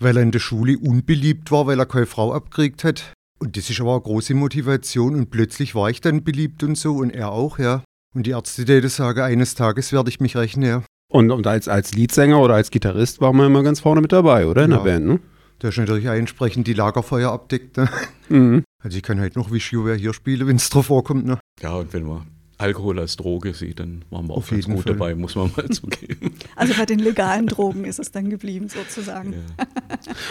weil 0.01 0.17
er 0.17 0.23
in 0.23 0.33
der 0.33 0.41
Schule 0.41 0.79
unbeliebt 0.79 1.51
war, 1.53 1.67
weil 1.67 1.79
er 1.79 1.87
keine 1.87 2.07
Frau 2.07 2.33
abgekriegt 2.33 2.85
hat. 2.85 3.13
Und 3.39 3.57
das 3.57 3.71
ist 3.71 3.81
aber 3.81 3.93
eine 3.93 4.03
große 4.03 4.35
Motivation 4.35 5.15
und 5.15 5.31
plötzlich 5.31 5.75
war 5.75 5.89
ich 5.89 6.01
dann 6.01 6.25
beliebt 6.25 6.63
und 6.63 6.77
so 6.77 6.97
und 6.97 7.11
er 7.11 7.31
auch, 7.31 7.59
ja. 7.59 7.85
Und 8.15 8.27
die 8.27 8.31
Ärzte 8.31 8.65
die 8.65 8.89
sagen, 8.89 9.21
eines 9.21 9.55
Tages 9.55 9.93
werde 9.93 10.11
ich 10.11 10.21
mich 10.21 10.37
rächen, 10.37 10.63
ja. 10.63 10.83
Und, 11.11 11.31
und 11.31 11.47
als, 11.47 11.69
als 11.69 11.95
Leadsänger 11.95 12.41
oder 12.41 12.55
als 12.55 12.71
Gitarrist 12.71 13.21
war 13.21 13.33
man 13.33 13.47
immer 13.47 13.63
ganz 13.63 13.81
vorne 13.81 14.01
mit 14.01 14.13
dabei, 14.13 14.47
oder? 14.47 14.65
In 14.65 14.71
ja. 14.71 14.79
der 14.79 14.85
Band, 14.85 15.07
ne? 15.07 15.21
Der 15.63 15.71
ist 15.71 15.79
natürlich 15.79 16.07
entsprechend 16.07 16.67
die 16.67 16.73
Lagerfeuer 16.73 17.31
abdeckt. 17.31 17.77
Ne? 17.77 17.89
Mhm. 18.31 18.65
Also 18.83 18.97
ich 18.97 19.03
kann 19.03 19.21
halt 19.21 19.37
noch 19.37 19.51
Wish 19.51 19.73
You 19.73 19.85
Were 19.85 19.97
hier 19.97 20.15
spielen, 20.15 20.47
wenn 20.47 20.57
es 20.57 20.71
drauf 20.71 20.87
vorkommt. 20.87 21.27
Ne? 21.27 21.39
Ja, 21.61 21.75
und 21.75 21.93
wenn 21.93 22.05
man 22.05 22.27
Alkohol 22.61 22.99
als 22.99 23.17
Droge 23.17 23.55
sieht, 23.55 23.81
dann 23.81 24.05
waren 24.11 24.27
wir 24.29 24.35
auch 24.35 24.39
Auf 24.39 24.51
ganz 24.51 24.67
gut 24.67 24.83
Fall. 24.83 24.93
dabei, 24.93 25.15
muss 25.15 25.35
man 25.35 25.51
mal 25.57 25.69
zugeben. 25.71 26.35
Also 26.57 26.75
bei 26.75 26.87
den 26.87 26.99
legalen 26.99 27.47
Drogen 27.47 27.85
ist 27.85 27.99
es 27.99 28.11
dann 28.11 28.31
geblieben, 28.31 28.69
sozusagen. 28.69 29.33
Ja. 29.33 29.67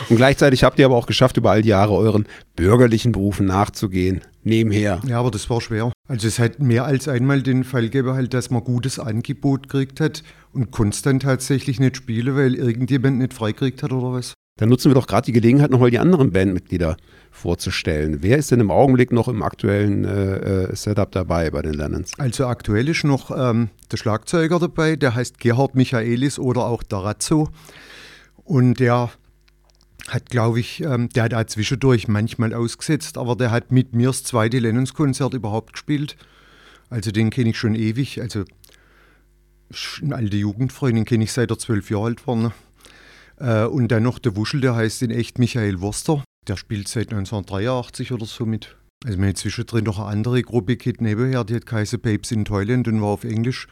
Und 0.10 0.18
gleichzeitig 0.18 0.64
habt 0.64 0.80
ihr 0.80 0.86
aber 0.86 0.96
auch 0.96 1.08
geschafft, 1.08 1.38
über 1.38 1.52
all 1.52 1.62
die 1.62 1.70
Jahre 1.70 1.94
euren 1.94 2.26
bürgerlichen 2.56 3.12
Berufen 3.12 3.46
nachzugehen, 3.46 4.22
nebenher. 4.44 5.02
Ja, 5.08 5.20
aber 5.20 5.32
das 5.32 5.50
war 5.50 5.62
schwer. 5.62 5.92
Also 6.08 6.28
es 6.28 6.40
hat 6.40 6.60
mehr 6.60 6.86
als 6.86 7.08
einmal 7.08 7.42
den 7.42 7.64
Fall 7.64 7.84
gegeben, 7.84 8.14
halt, 8.14 8.34
dass 8.34 8.50
man 8.50 8.64
gutes 8.64 9.00
Angebot 9.00 9.70
gekriegt 9.70 10.00
hat 10.00 10.24
und 10.54 10.72
konstant 10.72 11.24
tatsächlich 11.24 11.80
nicht 11.80 11.98
spielen, 11.98 12.36
weil 12.36 12.56
irgendjemand 12.56 13.20
nicht 13.20 13.34
freikriegt 13.34 13.84
hat 13.84 13.92
oder 13.92 14.14
was. 14.14 14.34
Dann 14.60 14.68
nutzen 14.68 14.90
wir 14.90 14.96
doch 14.96 15.08
gerade 15.08 15.26
die 15.26 15.32
Gelegenheit, 15.32 15.72
nochmal 15.72 15.90
die 15.90 16.00
anderen 16.00 16.34
Bandmitglieder 16.34 16.98
vorzustellen. 17.32 18.18
Wer 18.20 18.38
ist 18.38 18.52
denn 18.52 18.60
im 18.60 18.72
Augenblick 18.72 19.14
noch 19.14 19.30
im 19.30 19.42
aktuellen 19.42 20.04
äh, 20.04 20.66
äh, 20.66 20.76
Setup 20.76 21.10
dabei 21.10 21.50
bei 21.50 21.62
den 21.62 21.76
Lennons? 21.76 22.12
Also 22.20 22.46
aktuell 22.46 22.90
ist 22.90 23.06
noch 23.06 23.32
ähm, 23.32 23.70
der 23.90 23.96
Schlagzeuger 23.96 24.60
dabei, 24.60 24.98
der 24.98 25.16
heißt 25.16 25.40
Gerhard 25.40 25.76
Michaelis 25.76 26.40
oder 26.40 26.66
auch 26.66 26.84
Darazzo. 26.84 27.48
Und 28.44 28.82
der 28.82 29.12
hat, 30.10 30.30
glaube 30.30 30.60
ich, 30.60 30.84
ähm, 30.84 31.08
der 31.08 31.24
hat 31.24 31.34
auch 31.34 31.46
zwischendurch 31.46 32.10
manchmal 32.10 32.54
ausgesetzt, 32.54 33.18
aber 33.18 33.38
der 33.38 33.52
hat 33.52 33.72
mit 33.72 33.96
mir 33.96 34.08
das 34.08 34.26
zweite 34.26 34.60
Lennons-Konzert 34.60 35.36
überhaupt 35.36 35.72
gespielt. 35.72 36.18
Also 36.90 37.12
den 37.12 37.30
kenne 37.30 37.52
ich 37.52 37.58
schon 37.58 37.76
ewig. 37.76 38.22
Also 38.22 38.44
eine 40.02 40.18
alte 40.18 40.36
Jugendfreund, 40.36 40.98
den 40.98 41.06
kenne 41.06 41.24
ich 41.24 41.32
seit 41.32 41.50
er 41.50 41.58
zwölf 41.58 41.90
Jahre 41.90 42.08
alt 42.08 42.28
war. 42.28 42.36
Ne? 42.36 42.52
Äh, 43.40 43.66
und 43.66 43.90
dann 43.90 44.04
noch 44.04 44.20
der 44.20 44.36
Wuschel, 44.36 44.62
der 44.62 44.76
heißt 44.76 45.02
in 45.02 45.12
echt 45.12 45.40
Michael 45.40 45.82
Wurster. 45.82 46.24
Der 46.48 46.58
spielt 46.58 46.88
seit 46.88 47.12
1983 47.12 48.12
oder 48.12 48.26
so 48.26 48.46
mit. 48.46 48.78
Also 49.06 49.18
haben 49.18 49.36
zwischendrin 49.36 49.86
noch 49.86 50.00
eine 50.00 50.10
andere 50.10 50.42
Gruppe 50.42 50.76
Kid 50.76 51.00
nebenher, 51.00 51.46
die 51.46 51.56
hat 51.56 51.66
geheißen 51.66 52.02
Babes 52.02 52.32
in 52.32 52.44
Thailand 52.44 52.88
und 52.88 53.02
war 53.02 53.10
auf 53.10 53.24
Englisch. 53.24 53.68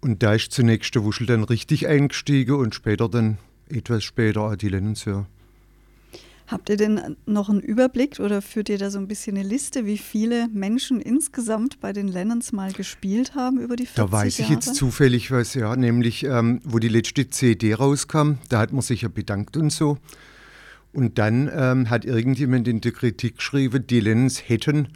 Und 0.00 0.22
da 0.22 0.34
ist 0.34 0.52
zunächst 0.52 0.94
der 0.94 1.04
Wuschel 1.04 1.26
dann 1.26 1.44
richtig 1.44 1.86
eingestiegen 1.86 2.54
und 2.54 2.74
später 2.74 3.08
dann, 3.08 3.36
etwas 3.68 4.02
später, 4.02 4.56
die 4.56 4.68
Lennons, 4.68 5.04
ja. 5.04 5.26
Habt 6.50 6.68
ihr 6.68 6.76
denn 6.76 7.16
noch 7.26 7.48
einen 7.48 7.60
Überblick 7.60 8.18
oder 8.18 8.42
führt 8.42 8.68
ihr 8.68 8.78
da 8.78 8.90
so 8.90 8.98
ein 8.98 9.06
bisschen 9.06 9.36
eine 9.36 9.46
Liste, 9.46 9.86
wie 9.86 9.98
viele 9.98 10.48
Menschen 10.48 11.00
insgesamt 11.00 11.80
bei 11.80 11.92
den 11.92 12.08
Lennons 12.08 12.50
mal 12.50 12.72
gespielt 12.72 13.36
haben 13.36 13.60
über 13.60 13.76
die 13.76 13.86
40 13.86 13.94
Da 13.94 14.10
weiß 14.10 14.38
ich 14.40 14.48
Jahre? 14.48 14.54
jetzt 14.54 14.74
zufällig 14.74 15.30
was, 15.30 15.54
ja, 15.54 15.76
nämlich 15.76 16.24
ähm, 16.24 16.60
wo 16.64 16.80
die 16.80 16.88
letzte 16.88 17.28
CD 17.28 17.74
rauskam, 17.74 18.38
da 18.48 18.58
hat 18.58 18.72
man 18.72 18.82
sich 18.82 19.02
ja 19.02 19.08
bedankt 19.08 19.56
und 19.56 19.70
so. 19.70 19.98
Und 20.92 21.18
dann 21.18 21.48
ähm, 21.54 21.88
hat 21.88 22.04
irgendjemand 22.04 22.66
in 22.66 22.80
der 22.80 22.90
Kritik 22.90 23.36
geschrieben, 23.36 23.86
die 23.86 24.00
Lennons 24.00 24.48
hätten 24.48 24.88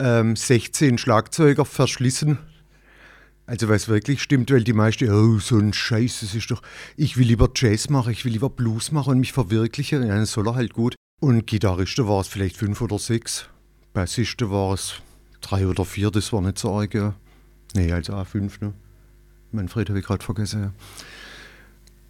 ähm, 0.00 0.34
16 0.34 0.98
Schlagzeuger 0.98 1.64
verschlissen. 1.64 2.38
Also 3.46 3.68
was 3.68 3.88
wirklich 3.88 4.20
stimmt, 4.22 4.50
weil 4.50 4.64
die 4.64 4.72
meisten, 4.72 5.08
oh, 5.10 5.38
so 5.38 5.56
ein 5.58 5.72
Scheiß, 5.72 6.20
das 6.20 6.34
ist 6.34 6.50
doch, 6.50 6.62
ich 6.96 7.16
will 7.16 7.26
lieber 7.26 7.48
Jazz 7.54 7.88
machen, 7.88 8.12
ich 8.12 8.24
will 8.24 8.32
lieber 8.32 8.50
Blues 8.50 8.90
machen 8.90 9.12
und 9.12 9.20
mich 9.20 9.32
verwirklichen. 9.32 10.04
Ja, 10.06 10.16
das 10.16 10.32
soll 10.32 10.48
er 10.48 10.56
halt 10.56 10.72
gut. 10.72 10.96
Und 11.20 11.46
Gitarriste 11.46 12.08
war 12.08 12.20
es 12.20 12.28
vielleicht 12.28 12.56
fünf 12.56 12.80
oder 12.80 12.98
sechs. 12.98 13.48
Bassiste 13.92 14.50
war 14.50 14.74
es 14.74 14.94
drei 15.40 15.66
oder 15.66 15.84
vier, 15.84 16.10
das 16.10 16.32
war 16.32 16.42
nicht 16.42 16.58
so 16.58 16.72
arg, 16.72 16.92
ja. 16.92 17.14
Nee, 17.74 17.92
also 17.92 18.14
A5, 18.14 18.50
ne? 18.60 18.72
Manfred 19.52 19.88
habe 19.88 20.00
ich 20.00 20.04
gerade 20.04 20.24
vergessen, 20.24 20.62
ja. 20.62 20.72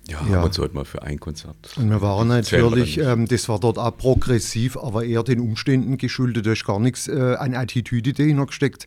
Ja, 0.09 0.26
Ja. 0.31 0.40
man 0.40 0.52
sollte 0.52 0.75
mal 0.75 0.85
für 0.85 1.02
ein 1.02 1.19
Konzert. 1.21 1.57
Und 1.76 1.90
wir 1.90 2.00
waren 2.00 2.28
natürlich, 2.28 2.97
dann 2.97 3.21
ähm, 3.21 3.28
das 3.28 3.49
war 3.49 3.59
dort 3.59 3.76
auch 3.78 3.97
progressiv, 3.97 4.76
aber 4.76 5.05
eher 5.05 5.23
den 5.25 5.40
Umständen 5.40 5.99
geschuldet. 5.99 6.47
Da 6.47 6.52
ist 6.52 6.64
gar 6.64 6.78
nichts 6.78 7.09
äh, 7.09 7.35
an 7.38 7.55
Attitüde 7.55 8.12
dahinter 8.12 8.47
gesteckt. 8.47 8.87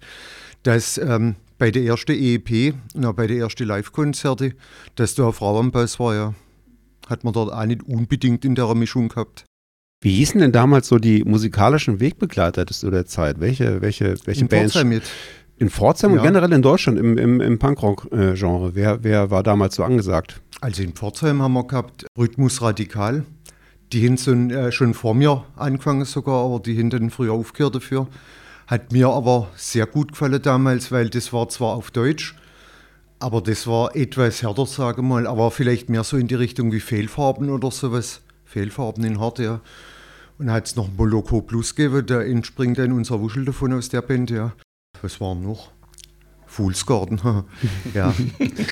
Dass 0.63 0.97
ähm, 0.97 1.35
bei 1.59 1.69
der 1.69 1.83
ersten 1.83 2.13
EEP, 2.13 2.73
und 2.95 3.05
auch 3.05 3.13
bei 3.13 3.27
der 3.27 3.37
ersten 3.37 3.67
Live-Konzerte, 3.67 4.53
dass 4.95 5.13
da 5.13 5.23
eine 5.25 5.33
Frau 5.33 5.59
am 5.59 5.71
Bass 5.71 5.99
war, 5.99 6.15
ja. 6.15 6.33
Hat 7.07 7.23
man 7.23 7.33
dort 7.33 7.53
auch 7.53 7.65
nicht 7.65 7.83
unbedingt 7.83 8.45
in 8.45 8.55
der 8.55 8.73
Mischung 8.75 9.09
gehabt. 9.09 9.45
Wie 10.01 10.15
hießen 10.15 10.39
denn 10.39 10.51
damals 10.51 10.87
so 10.87 10.97
die 10.97 11.23
musikalischen 11.23 11.99
Wegbegleiter 11.99 12.65
zu 12.67 12.89
der 12.89 13.05
Zeit? 13.05 13.39
Welche, 13.39 13.81
welche, 13.81 14.15
welche 14.25 14.41
In 14.41 14.47
Bands? 14.47 14.73
Pforzheim 14.73 14.89
mit. 14.89 15.03
In 15.57 15.69
Pforzheim 15.69 16.11
und 16.13 16.17
Ja. 16.19 16.23
generell 16.23 16.53
in 16.53 16.61
Deutschland 16.61 16.97
im, 16.97 17.17
im, 17.17 17.41
im 17.41 17.59
Punkrock-Genre. 17.59 18.75
Wer, 18.75 19.03
wer 19.03 19.29
war 19.29 19.43
damals 19.43 19.75
so 19.75 19.83
angesagt? 19.83 20.41
Also 20.61 20.83
in 20.83 20.93
Pforzheim 20.93 21.41
haben 21.41 21.53
wir 21.53 21.67
gehabt 21.67 22.05
Rhythmus 22.17 22.61
Radikal. 22.61 23.25
Die 23.91 24.15
so, 24.17 24.33
äh, 24.33 24.71
schon 24.71 24.93
vor 24.93 25.15
mir 25.15 25.43
angefangen 25.55 26.05
sogar, 26.05 26.45
aber 26.45 26.59
die 26.59 26.87
dann 26.89 27.09
früher 27.09 27.33
aufgehört 27.33 27.75
dafür. 27.75 28.07
Hat 28.69 28.91
mir 28.91 29.09
aber 29.09 29.47
sehr 29.55 29.87
gut 29.87 30.11
gefallen 30.11 30.39
damals, 30.43 30.91
weil 30.91 31.09
das 31.09 31.33
war 31.33 31.49
zwar 31.49 31.75
auf 31.75 31.89
Deutsch, 31.89 32.35
aber 33.17 33.41
das 33.41 33.65
war 33.65 33.95
etwas 33.95 34.43
härter, 34.43 34.67
sage 34.67 35.01
mal, 35.01 35.25
aber 35.25 35.49
vielleicht 35.49 35.89
mehr 35.89 36.03
so 36.03 36.17
in 36.17 36.27
die 36.27 36.35
Richtung 36.35 36.71
wie 36.71 36.79
Fehlfarben 36.79 37.49
oder 37.49 37.71
sowas. 37.71 38.21
Fehlfarben 38.45 39.03
in 39.03 39.19
Hart, 39.19 39.39
ja. 39.39 39.61
Und 40.37 40.51
hat 40.51 40.67
es 40.67 40.75
noch 40.75 40.87
Moloko 40.95 41.41
Plus 41.41 41.73
gegeben, 41.73 42.05
da 42.05 42.21
entspringt 42.21 42.77
dann 42.77 42.91
unser 42.91 43.19
Wuschel 43.19 43.43
davon 43.43 43.73
aus 43.73 43.89
der 43.89 44.03
Band, 44.03 44.29
ja. 44.29 44.53
Was 45.01 45.19
war 45.19 45.33
noch? 45.33 45.71
Fool's 46.45 46.85
Garden, 46.85 47.19
ja. 47.95 48.13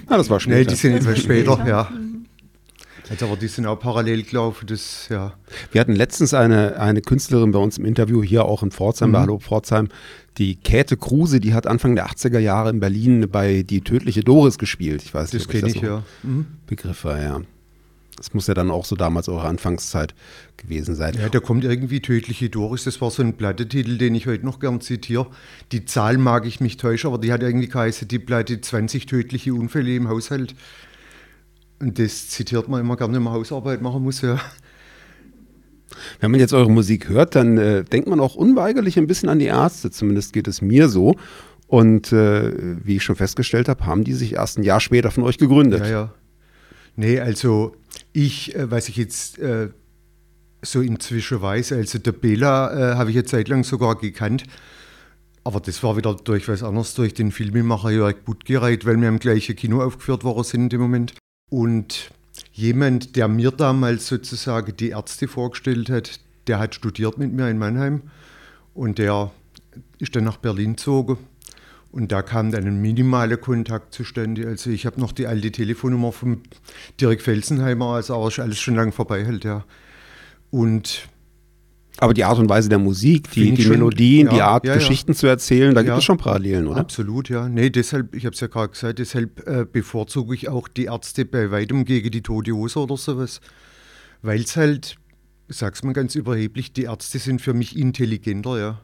Ah, 0.10 0.18
das 0.18 0.30
war 0.30 0.38
Nee, 0.38 0.42
später. 0.44 0.70
die 0.70 0.76
sind 0.76 0.94
etwas 0.94 1.20
später, 1.20 1.64
ja. 1.68 1.90
Also, 3.10 3.26
aber 3.26 3.38
die 3.38 3.48
sind 3.48 3.66
auch 3.66 3.80
parallel 3.80 4.24
gelaufen, 4.24 4.66
das, 4.68 5.08
ja. 5.10 5.34
Wir 5.72 5.82
hatten 5.82 5.94
letztens 5.96 6.34
eine, 6.34 6.80
eine 6.80 7.02
Künstlerin 7.02 7.52
bei 7.52 7.60
uns 7.60 7.78
im 7.78 7.86
Interview, 7.86 8.22
hier 8.22 8.46
auch 8.46 8.64
in 8.64 8.72
Pforzheim, 8.72 9.10
Mhm. 9.10 9.14
bei 9.14 9.20
Hallo 9.22 9.40
Pforzheim, 9.40 9.88
die 10.38 10.56
Käthe 10.56 10.98
Kruse, 10.98 11.40
die 11.40 11.54
hat 11.54 11.68
Anfang 11.68 11.96
der 11.96 12.08
80er 12.08 12.40
Jahre 12.40 12.70
in 12.70 12.80
Berlin 12.80 13.28
bei 13.32 13.64
Die 13.64 13.82
tödliche 13.82 14.22
Doris 14.22 14.58
gespielt. 14.58 15.02
Ich 15.04 15.14
weiß 15.14 15.32
Das 15.32 15.34
nicht, 15.34 15.46
ob 15.48 15.52
kenne 15.52 15.70
ich, 15.74 15.82
ja. 15.82 16.04
Mhm. 16.24 16.46
Begriff 16.68 17.04
war, 17.06 17.22
ja. 17.22 17.42
Das 18.18 18.34
muss 18.34 18.48
ja 18.48 18.56
dann 18.56 18.72
auch 18.72 18.84
so 18.84 18.96
damals 18.96 19.30
eure 19.30 19.48
Anfangszeit 19.48 20.16
gewesen 20.58 20.96
sein. 20.96 21.16
Ja, 21.22 21.30
da 21.30 21.40
kommt 21.40 21.64
irgendwie 21.64 22.02
Tödliche 22.02 22.50
Doris, 22.50 22.84
das 22.84 23.00
war 23.00 23.12
so 23.12 23.22
ein 23.22 23.38
Plattetitel, 23.38 24.00
den 24.00 24.16
ich 24.16 24.26
heute 24.26 24.44
noch 24.44 24.60
gern 24.60 24.82
zitiere. 24.82 25.28
Die 25.72 25.86
Zahl 25.86 26.18
mag 26.18 26.48
ich 26.48 26.60
mich 26.60 26.78
täuschen, 26.78 27.10
aber 27.10 27.20
die 27.20 27.32
hat 27.32 27.44
irgendwie 27.44 27.68
geheißen, 27.68 28.08
die 28.08 28.18
Platte 28.18 28.60
20 28.60 29.06
tödliche 29.06 29.54
Unfälle 29.54 29.96
im 29.96 30.10
Haushalt. 30.10 30.56
Und 31.80 32.00
das 32.00 32.30
zitiert 32.30 32.68
man 32.68 32.82
immer 32.82 32.96
gerne, 32.96 33.16
wenn 33.16 33.24
man 33.24 33.34
Hausarbeit 33.34 33.82
machen 33.82 34.04
muss, 34.04 34.22
ja. 34.22 34.40
Wenn 36.20 36.32
man 36.32 36.40
jetzt 36.40 36.54
eure 36.54 36.72
Musik 36.72 37.10
hört, 37.10 37.36
dann 37.36 37.58
äh, 37.58 37.84
denkt 37.84 38.08
man 38.08 38.20
auch 38.20 38.36
unweigerlich 38.36 38.98
ein 38.98 39.08
bisschen 39.08 39.30
an 39.30 39.40
die 39.40 39.46
Ärzte. 39.46 39.92
Zumindest 39.92 40.34
geht 40.34 40.48
es 40.48 40.62
mir 40.62 40.90
so. 40.90 41.16
Und 41.68 42.12
äh, 42.12 42.52
wie 42.84 42.98
ich 42.98 43.04
schon 43.04 43.16
festgestellt 43.16 43.68
habe, 43.68 43.86
haben 43.86 44.04
die 44.04 44.14
sich 44.14 44.34
erst 44.34 44.58
ein 44.58 44.64
Jahr 44.64 44.80
später 44.80 45.12
von 45.12 45.24
euch 45.24 45.38
gegründet. 45.38 45.82
Ja, 45.82 45.90
ja. 45.90 46.14
Nee, 46.96 47.20
also 47.20 47.76
ich, 48.14 48.56
äh, 48.56 48.72
was 48.72 48.90
ich 48.90 48.98
jetzt 48.98 49.38
äh, 49.38 49.70
so 50.62 50.82
inzwischen 50.82 51.42
weiß, 51.42 51.74
also 51.74 52.00
der 52.00 52.14
Bela 52.14 52.94
äh, 52.94 52.96
habe 52.96 53.12
ich 53.12 53.18
eine 53.18 53.26
Zeit 53.26 53.48
lang 53.50 53.64
sogar 53.64 53.96
gekannt. 53.96 54.44
Aber 55.44 55.60
das 55.60 55.82
war 55.84 55.96
wieder 55.96 56.16
durch 56.16 56.48
was 56.50 56.64
anderes, 56.64 56.94
durch 56.96 57.14
den 57.14 57.32
Filmemacher 57.32 57.92
Jörg 57.92 58.18
Buttgereit, 58.26 58.86
weil 58.86 59.00
wir 59.00 59.08
im 59.08 59.20
gleichen 59.20 59.56
Kino 59.56 59.82
aufgeführt 59.82 60.24
worden 60.24 60.44
sind 60.44 60.74
im 60.74 60.82
Moment. 60.82 61.14
Und 61.50 62.12
jemand, 62.52 63.16
der 63.16 63.28
mir 63.28 63.52
damals 63.52 64.08
sozusagen 64.08 64.76
die 64.76 64.90
Ärzte 64.90 65.28
vorgestellt 65.28 65.90
hat, 65.90 66.20
der 66.48 66.60
hat 66.60 66.76
studiert 66.76 67.18
mit 67.18 67.34
mir 67.34 67.50
in 67.50 67.58
Mannheim 67.58 68.04
und 68.74 68.98
der 68.98 69.32
ist 70.00 70.16
dann 70.16 70.24
nach 70.24 70.38
Berlin 70.38 70.76
gezogen. 70.76 71.18
Und 71.92 72.12
da 72.12 72.22
kam 72.22 72.52
dann 72.52 72.66
ein 72.66 72.82
minimaler 72.82 73.38
Kontakt 73.38 73.94
zustande. 73.94 74.48
Also 74.48 74.70
ich 74.70 74.86
habe 74.86 75.00
noch 75.00 75.14
die 75.14 75.26
alte 75.26 75.52
Telefonnummer 75.52 76.12
vom 76.12 76.42
Dirk 77.00 77.22
Felsenheimer, 77.22 77.94
also 77.96 78.16
aber 78.16 78.32
alles 78.44 78.60
schon 78.60 78.76
lange 78.76 78.92
vorbei 78.92 79.26
halt, 79.26 79.46
ja. 79.46 79.64
Und 80.52 81.08
Aber 82.00 82.14
die 82.14 82.24
Art 82.24 82.38
und 82.38 82.48
Weise 82.48 82.70
der 82.70 82.78
Musik, 82.78 83.32
die, 83.32 83.54
die 83.54 83.66
Melodien, 83.68 84.30
die 84.30 84.38
ja, 84.38 84.48
Art, 84.48 84.66
ja, 84.66 84.74
ja. 84.74 84.78
Geschichten 84.78 85.16
zu 85.16 85.26
erzählen, 85.26 85.74
da 85.74 85.82
gibt 85.82 85.98
es 85.98 86.04
schon 86.04 86.18
Parallelen, 86.18 86.68
oder? 86.68 86.80
Absolut, 86.80 87.30
ja. 87.30 87.50
Nee, 87.50 87.72
deshalb, 87.72 88.14
ich 88.14 88.26
habe 88.26 88.36
es 88.36 88.40
ja 88.40 88.48
gerade 88.48 88.70
gesagt, 88.70 89.00
deshalb 89.00 89.48
äh, 89.48 89.66
bevorzuge 89.66 90.36
ich 90.36 90.48
auch 90.48 90.68
die 90.68 90.86
Ärzte 90.86 91.26
bei 91.26 91.50
weitem 91.50 91.86
gegen 91.86 92.12
die 92.12 92.22
Tote 92.22 92.52
Hose 92.52 92.80
oder 92.80 92.98
sowas. 92.98 93.42
Weil 94.22 94.42
es 94.42 94.56
halt, 94.56 94.98
ich 95.48 95.58
sag's 95.58 95.84
mal 95.84 95.94
ganz 95.94 96.14
überheblich, 96.14 96.72
die 96.72 96.84
Ärzte 96.84 97.18
sind 97.18 97.42
für 97.42 97.54
mich 97.54 97.78
intelligenter, 97.78 98.60
ja. 98.60 98.82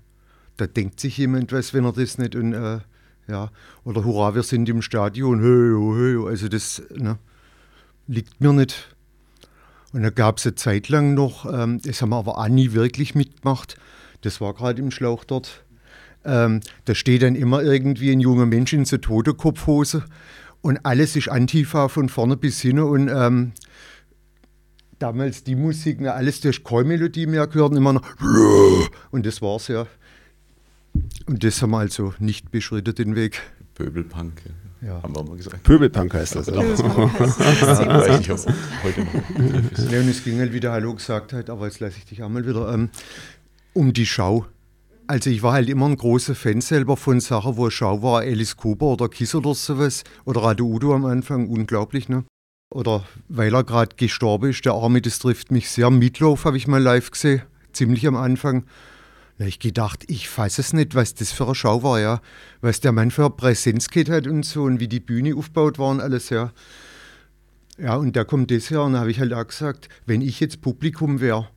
Da 0.57 0.65
denkt 0.65 0.99
sich 0.99 1.17
jemand 1.17 1.51
was, 1.51 1.73
wenn 1.73 1.85
er 1.85 1.93
das 1.93 2.17
nicht 2.17 2.35
und, 2.35 2.53
äh, 2.53 2.79
ja. 3.27 3.51
Oder 3.83 4.03
hurra, 4.05 4.33
wir 4.33 4.43
sind 4.43 4.67
im 4.69 4.81
Stadion, 4.81 5.39
hey, 5.39 5.73
oh, 5.73 5.95
hey, 5.95 6.15
oh. 6.15 6.27
also 6.27 6.47
das 6.47 6.81
ne, 6.95 7.19
liegt 8.07 8.41
mir 8.41 8.53
nicht. 8.53 8.95
Und 9.93 10.01
da 10.01 10.09
gab 10.09 10.39
es 10.39 10.45
eine 10.45 10.55
Zeit 10.55 10.89
lang 10.89 11.13
noch, 11.13 11.45
ähm, 11.45 11.79
das 11.81 12.01
haben 12.01 12.09
wir 12.09 12.17
aber 12.17 12.39
auch 12.39 12.47
nie 12.47 12.73
wirklich 12.73 13.13
mitgemacht. 13.15 13.77
Das 14.21 14.41
war 14.41 14.53
gerade 14.53 14.81
im 14.81 14.89
Schlauch 14.91 15.23
dort. 15.23 15.63
Ähm, 16.25 16.61
da 16.85 16.95
steht 16.95 17.21
dann 17.21 17.35
immer 17.35 17.61
irgendwie 17.61 18.11
ein 18.11 18.19
junger 18.19 18.45
Mensch 18.45 18.73
in 18.73 18.85
so 18.85 18.97
tote 18.97 19.33
Kopfhose 19.33 20.03
und 20.61 20.85
alles 20.85 21.15
ist 21.15 21.27
Antifa 21.27 21.89
von 21.89 22.09
vorne 22.09 22.37
bis 22.37 22.61
hin 22.61 22.79
und 22.79 23.09
ähm, 23.09 23.51
damals 24.99 25.43
die 25.43 25.55
Musik, 25.55 25.97
na, 25.99 26.11
alles 26.11 26.39
durch 26.39 26.63
keine 26.63 26.85
Melodie 26.85 27.27
mehr 27.27 27.45
gehört, 27.47 27.75
immer 27.75 27.93
noch 27.93 28.03
und 29.11 29.25
das 29.25 29.41
war's 29.41 29.67
ja. 29.67 29.85
Und 31.25 31.43
das 31.43 31.61
haben 31.61 31.71
wir 31.71 31.79
also 31.79 32.13
nicht 32.19 32.51
beschritten, 32.51 32.95
den 32.95 33.15
Weg. 33.15 33.41
Pöbelpunk, 33.75 34.33
Ja. 34.81 35.01
haben 35.01 35.15
wir 35.15 35.23
mal 35.23 35.37
gesagt. 35.37 35.63
Pöbelpunk 35.63 36.13
heißt 36.13 36.35
das. 36.35 36.47
Ist 36.47 36.55
Weiß 36.57 38.19
nicht, 38.19 38.31
ob 38.31 38.39
heute 38.83 39.01
noch 39.03 39.13
ein 39.13 39.23
Begriff 39.35 39.71
ist. 39.71 39.91
Ja, 39.91 39.99
und 39.99 40.09
es 40.09 40.23
ging 40.23 40.39
halt, 40.39 40.53
wie 40.53 40.59
der 40.59 40.71
Hallo 40.71 40.93
gesagt 40.93 41.33
hat, 41.33 41.49
aber 41.49 41.65
jetzt 41.65 41.79
lasse 41.79 41.97
ich 41.97 42.05
dich 42.05 42.21
auch 42.23 42.29
mal 42.29 42.45
wieder, 42.47 42.73
ähm, 42.73 42.89
um 43.73 43.93
die 43.93 44.05
Schau. 44.05 44.45
Also 45.07 45.29
ich 45.29 45.43
war 45.43 45.53
halt 45.53 45.69
immer 45.69 45.87
ein 45.87 45.97
großer 45.97 46.33
Fan 46.35 46.61
selber 46.61 46.95
von 46.95 47.19
Sachen, 47.19 47.57
wo 47.57 47.69
Schau 47.69 48.01
war, 48.01 48.21
Alice 48.21 48.55
Cooper 48.55 48.85
oder 48.85 49.09
Kiss 49.09 49.35
oder 49.35 49.53
sowas. 49.53 50.03
Oder 50.25 50.43
Radio 50.43 50.65
Udo 50.65 50.93
am 50.93 51.05
Anfang, 51.05 51.47
unglaublich, 51.49 52.09
ne? 52.09 52.23
oder 52.73 53.03
weil 53.29 53.53
er 53.53 53.63
gerade 53.63 53.95
gestorben 53.95 54.49
ist, 54.49 54.65
der 54.65 54.73
Arme, 54.73 54.99
das 54.99 55.19
trifft 55.19 55.51
mich 55.51 55.69
sehr. 55.69 55.91
Mitlauf 55.91 56.45
habe 56.45 56.57
ich 56.57 56.67
mal 56.67 56.81
live 56.81 57.11
gesehen, 57.11 57.43
ziemlich 57.71 58.07
am 58.07 58.15
Anfang. 58.15 58.63
Da 59.37 59.45
ich 59.45 59.59
gedacht, 59.59 60.03
ich 60.07 60.29
fasse 60.29 60.61
es 60.61 60.73
nicht, 60.73 60.93
was 60.93 61.15
das 61.15 61.31
für 61.31 61.45
eine 61.45 61.55
Schau 61.55 61.81
war, 61.81 61.99
ja. 61.99 62.21
Was 62.61 62.81
der 62.81 62.91
Mann 62.91 63.11
für 63.11 63.25
eine 63.25 63.31
Präsenz 63.31 63.87
hat 64.09 64.27
und 64.27 64.45
so 64.45 64.63
und 64.63 64.79
wie 64.79 64.87
die 64.87 64.99
Bühne 64.99 65.35
aufgebaut 65.35 65.79
war 65.79 65.89
und 65.89 66.01
alles, 66.01 66.29
ja. 66.29 66.51
Ja, 67.77 67.95
und 67.95 68.15
da 68.15 68.23
kommt 68.23 68.51
das 68.51 68.69
her 68.69 68.83
und 68.83 68.93
da 68.93 68.99
habe 68.99 69.11
ich 69.11 69.19
halt 69.19 69.33
auch 69.33 69.47
gesagt, 69.47 69.89
wenn 70.05 70.21
ich 70.21 70.39
jetzt 70.39 70.61
Publikum 70.61 71.19
wäre, 71.19 71.47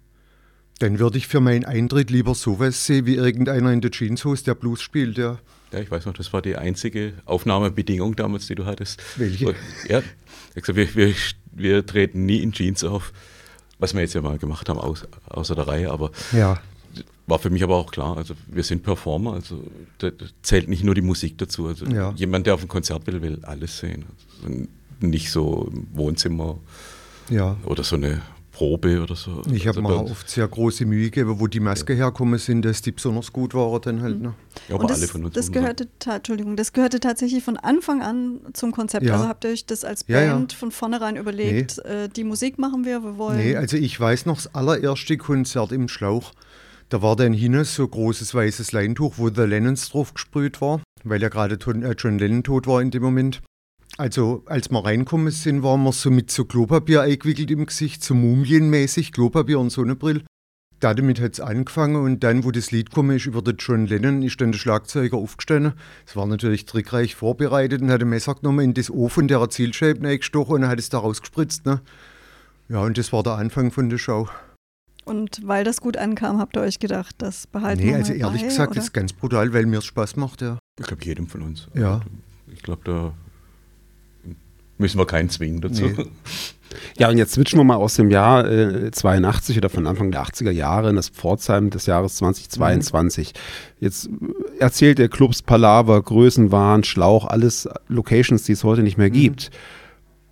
dann 0.78 0.98
würde 0.98 1.18
ich 1.18 1.26
für 1.26 1.40
meinen 1.40 1.64
Eintritt 1.64 2.10
lieber 2.10 2.34
sowas 2.34 2.86
sehen, 2.86 3.06
wie 3.06 3.16
irgendeiner 3.16 3.72
in 3.72 3.80
der 3.80 3.90
Jeanshose, 3.90 4.44
der 4.44 4.54
Blues 4.54 4.80
spielt, 4.80 5.18
ja. 5.18 5.38
Ja, 5.72 5.80
ich 5.80 5.90
weiß 5.90 6.06
noch, 6.06 6.14
das 6.14 6.32
war 6.32 6.42
die 6.42 6.56
einzige 6.56 7.12
Aufnahmebedingung 7.24 8.16
damals, 8.16 8.46
die 8.46 8.54
du 8.54 8.64
hattest. 8.64 9.02
Welche? 9.16 9.54
Ja, 9.88 10.02
ich 10.54 10.62
gesagt, 10.62 10.76
wir, 10.76 10.94
wir, 10.94 11.14
wir 11.52 11.84
treten 11.84 12.24
nie 12.24 12.38
in 12.38 12.52
Jeans 12.52 12.84
auf, 12.84 13.12
was 13.78 13.92
wir 13.92 14.00
jetzt 14.00 14.14
ja 14.14 14.22
mal 14.22 14.38
gemacht 14.38 14.68
haben, 14.68 14.78
außer 14.78 15.54
der 15.54 15.66
Reihe, 15.66 15.90
aber 15.90 16.12
ja. 16.32 16.60
War 17.26 17.38
für 17.38 17.50
mich 17.50 17.62
aber 17.62 17.76
auch 17.76 17.90
klar, 17.90 18.16
also 18.16 18.34
wir 18.46 18.62
sind 18.62 18.82
Performer, 18.82 19.32
also 19.34 19.62
da, 19.98 20.10
da 20.10 20.26
zählt 20.42 20.68
nicht 20.68 20.84
nur 20.84 20.94
die 20.94 21.02
Musik 21.02 21.38
dazu. 21.38 21.66
Also 21.66 21.86
Ja. 21.86 22.12
jemand, 22.16 22.46
der 22.46 22.54
auf 22.54 22.62
ein 22.62 22.68
Konzert 22.68 23.06
will, 23.06 23.20
will 23.22 23.40
alles 23.42 23.78
sehen. 23.78 24.04
Also 24.44 24.66
nicht 25.00 25.30
so 25.30 25.68
im 25.72 25.88
Wohnzimmer 25.94 26.58
Ja. 27.28 27.56
oder 27.64 27.82
so 27.84 27.96
eine 27.96 28.22
Probe 28.52 29.02
oder 29.02 29.16
so. 29.16 29.42
Ich 29.52 29.66
habe 29.66 29.84
also 29.84 30.04
mir 30.04 30.10
oft 30.10 30.30
sehr 30.30 30.48
große 30.48 30.86
Mühe 30.86 31.10
gegeben, 31.10 31.38
wo 31.38 31.46
die 31.46 31.60
Maske 31.60 31.92
herkommen 31.92 32.38
sind, 32.38 32.64
dass 32.64 32.80
die 32.80 32.92
besonders 32.92 33.30
gut 33.30 33.52
waren 33.52 33.78
dann 33.82 34.00
halt. 34.00 34.18
Ne? 34.22 34.32
ja, 34.68 34.76
aber 34.76 34.84
und 34.84 34.90
das, 34.90 35.00
alle 35.00 35.08
von 35.08 35.24
uns 35.26 35.34
das 35.34 35.52
gehörte, 35.52 35.86
Entschuldigung, 36.06 36.56
das 36.56 36.72
gehörte 36.72 36.98
tatsächlich 36.98 37.44
von 37.44 37.58
Anfang 37.58 38.00
an 38.00 38.40
zum 38.54 38.72
Konzept. 38.72 39.04
Ja. 39.04 39.14
Also 39.14 39.28
habt 39.28 39.44
ihr 39.44 39.50
euch 39.50 39.66
das 39.66 39.84
als 39.84 40.06
Ja, 40.08 40.22
ja. 40.22 40.32
Band 40.32 40.54
von 40.54 40.70
vornherein 40.70 41.16
überlegt, 41.16 41.80
äh, 41.80 42.08
die 42.08 42.24
Musik 42.24 42.58
machen 42.58 42.86
wir, 42.86 43.02
wir 43.02 43.18
wollen. 43.18 43.36
Nee, 43.36 43.56
also 43.56 43.76
ich 43.76 44.00
weiß 44.00 44.24
noch 44.24 44.36
das 44.36 44.54
allererste 44.54 45.18
Konzert 45.18 45.72
im 45.72 45.88
Schlauch. 45.88 46.32
Da 46.88 47.02
war 47.02 47.16
dann 47.16 47.32
hinten 47.32 47.64
so 47.64 47.86
großes 47.86 48.34
weißes 48.34 48.70
Leintuch, 48.72 49.14
wo 49.16 49.28
The 49.28 49.42
Lennons 49.42 49.88
drauf 49.88 50.14
gesprüht 50.14 50.60
war, 50.60 50.82
weil 51.02 51.20
ja 51.20 51.28
gerade 51.28 51.56
äh, 51.56 51.94
John 51.98 52.18
Lennon 52.18 52.44
tot 52.44 52.66
war 52.66 52.80
in 52.80 52.92
dem 52.92 53.02
Moment. 53.02 53.42
Also 53.98 54.42
als 54.46 54.70
wir 54.70 54.84
reinkommen 54.84 55.32
sind, 55.32 55.62
waren 55.62 55.82
wir 55.82 55.92
so 55.92 56.10
mit 56.10 56.30
so 56.30 56.44
Klopapier 56.44 57.02
eingewickelt 57.02 57.50
im 57.50 57.66
Gesicht, 57.66 58.04
so 58.04 58.14
mumienmäßig, 58.14 59.12
Klopapier 59.12 59.58
und 59.58 59.70
Sonnenbrille. 59.70 60.22
Damit 60.80 61.20
hat 61.20 61.32
es 61.32 61.40
angefangen 61.40 61.96
und 61.96 62.22
dann, 62.22 62.44
wo 62.44 62.50
das 62.50 62.70
Lied 62.70 62.90
gekommen 62.90 63.16
ist 63.16 63.24
über 63.24 63.40
den 63.40 63.56
John 63.56 63.86
Lennon, 63.86 64.22
ist 64.22 64.40
dann 64.40 64.52
der 64.52 64.58
Schlagzeuger 64.58 65.16
aufgestanden. 65.16 65.72
Es 66.06 66.14
war 66.14 66.26
natürlich 66.26 66.66
trickreich 66.66 67.14
vorbereitet 67.14 67.80
und 67.80 67.90
hat 67.90 68.02
ein 68.02 68.10
Messer 68.10 68.34
genommen, 68.34 68.60
in 68.60 68.74
das 68.74 68.90
Ofen 68.90 69.26
der 69.26 69.48
Zielscheibe 69.48 70.06
eingestochen 70.06 70.56
und 70.56 70.68
hat 70.68 70.78
es 70.78 70.90
da 70.90 70.98
rausgespritzt. 70.98 71.64
Ne? 71.64 71.80
Ja, 72.68 72.80
und 72.80 72.98
das 72.98 73.12
war 73.12 73.22
der 73.22 73.36
Anfang 73.36 73.72
von 73.72 73.88
der 73.88 73.98
Show. 73.98 74.28
Und 75.06 75.40
weil 75.44 75.62
das 75.62 75.80
gut 75.80 75.96
ankam, 75.96 76.38
habt 76.38 76.56
ihr 76.56 76.62
euch 76.62 76.80
gedacht, 76.80 77.14
das 77.18 77.46
behalten 77.46 77.80
nee, 77.80 77.90
wir 77.90 77.96
also 77.96 78.12
mal 78.12 78.18
ehrlich 78.18 78.42
bei, 78.42 78.48
gesagt, 78.48 78.70
oder? 78.72 78.74
das 78.74 78.84
ist 78.86 78.92
ganz 78.92 79.12
brutal, 79.12 79.52
weil 79.54 79.64
mir 79.64 79.78
es 79.78 79.84
Spaß 79.84 80.16
macht, 80.16 80.42
ja. 80.42 80.58
Ich 80.80 80.86
glaube, 80.86 81.04
jedem 81.04 81.28
von 81.28 81.42
uns. 81.42 81.68
Ja. 81.74 82.00
Ich 82.52 82.62
glaube, 82.62 82.82
da 82.84 83.12
müssen 84.78 84.98
wir 84.98 85.06
keinen 85.06 85.30
zwingen 85.30 85.60
dazu. 85.60 85.84
Nee. 85.84 86.06
Ja, 86.98 87.08
und 87.08 87.16
jetzt 87.16 87.32
switchen 87.32 87.60
wir 87.60 87.64
mal 87.64 87.76
aus 87.76 87.94
dem 87.94 88.10
Jahr 88.10 88.50
äh, 88.50 88.90
82 88.90 89.56
oder 89.56 89.68
von 89.68 89.86
Anfang 89.86 90.10
der 90.10 90.24
80er 90.24 90.50
Jahre 90.50 90.90
in 90.90 90.96
das 90.96 91.08
Pforzheim 91.08 91.70
des 91.70 91.86
Jahres 91.86 92.16
2022. 92.16 93.32
Jetzt 93.78 94.06
äh, 94.06 94.58
erzählt 94.58 94.98
der 94.98 95.08
Clubs 95.08 95.42
Palaver, 95.42 96.02
Größenwahn, 96.02 96.82
Schlauch, 96.82 97.24
alles 97.24 97.68
Locations, 97.88 98.42
die 98.42 98.52
es 98.52 98.64
heute 98.64 98.82
nicht 98.82 98.98
mehr 98.98 99.10
gibt. 99.10 99.50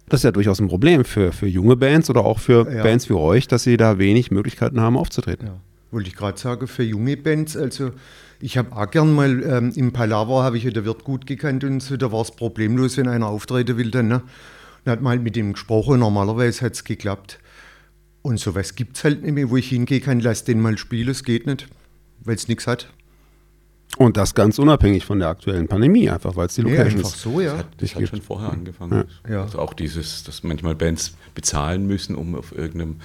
Das 0.09 0.21
ist 0.21 0.25
ja 0.25 0.33
durchaus 0.33 0.61
ein 0.61 0.69
Problem 0.69 1.05
für, 1.05 1.33
für 1.33 1.47
junge 1.47 1.77
Bands 1.77 2.11
oder 2.11 2.25
auch 2.25 2.39
für 2.39 2.71
Ja. 2.71 2.83
Bands 2.83 3.09
wie 3.09 3.15
euch, 3.15 3.49
dass 3.49 3.63
sie 3.63 3.77
da 3.77 3.99
wenig 3.99 4.31
Möglichkeiten 4.31 4.81
haben 4.81 4.97
aufzutreten. 4.97 5.47
Ja, 5.47 5.57
wollte 5.91 6.09
ich 6.09 6.17
gerade 6.17 6.39
sagen, 6.39 6.67
für 6.67 6.83
junge 6.83 7.17
Bands, 7.17 7.57
also 7.57 7.93
ich 8.41 8.59
habe 8.59 8.77
auch 8.77 8.91
gern 8.91 9.15
mal, 9.15 9.43
ähm, 9.43 9.73
im 9.75 9.93
Palaver 9.93 10.43
habe 10.43 10.59
ich 10.59 10.65
ja 10.65 10.71
der 10.71 10.85
Wirt 10.85 11.05
gut 11.05 11.27
gekannt 11.27 11.65
und 11.65 11.81
so, 11.81 11.97
da 11.97 12.13
war 12.13 12.21
es 12.21 12.31
problemlos, 12.33 12.97
wenn 12.99 13.09
einer 13.09 13.29
auftreten 13.29 13.79
will 13.79 13.91
dann, 13.91 14.09
ne? 14.09 14.23
Dann 14.85 14.93
hat 14.93 15.01
man 15.01 15.13
halt 15.13 15.23
mit 15.23 15.37
ihm 15.37 15.55
gesprochen, 15.55 16.01
normalerweise 16.01 16.67
hat 16.67 16.75
es 16.75 16.85
geklappt. 16.85 17.39
Und 18.21 18.39
sowas 18.39 18.75
gibt 18.75 18.99
es 18.99 19.05
halt 19.05 19.23
nicht 19.23 19.33
mehr, 19.33 19.49
wo 19.49 19.57
ich 19.57 19.69
hingehen 19.71 20.03
kann, 20.03 20.21
lass 20.21 20.45
den 20.45 20.61
mal 20.61 20.77
spielen, 20.77 21.09
es 21.09 21.25
geht 21.25 21.47
nicht, 21.47 21.69
weil 22.23 22.35
es 22.35 22.49
nichts 22.49 22.67
hat. 22.67 22.93
Und 23.97 24.17
das 24.17 24.35
ganz 24.35 24.59
unabhängig 24.59 25.05
von 25.05 25.21
der 25.21 25.29
aktuellen 25.29 25.69
Pandemie, 25.69 26.11
einfach 26.11 26.35
weil 26.37 26.47
es 26.47 26.55
die 26.57 26.65
Nee, 26.65 26.71
Locations 26.77 27.05
einfach 27.05 27.17
so, 27.17 27.41
ja. 27.41 27.53
Das 27.53 27.59
hat, 27.61 27.67
das 27.83 27.95
hat 27.95 28.09
schon 28.09 28.23
vorher 28.23 28.51
angefangen. 28.51 29.05
Ja. 29.29 29.43
Also 29.43 29.61
auch 29.61 29.73
dieses, 29.73 30.25
dass 30.25 30.43
manchmal 30.43 30.75
Bands 30.75 31.17
bezahlen 31.35 31.87
müssen, 31.87 32.17
um 32.17 32.35
auf 32.35 32.51
irgendeinem 32.51 32.97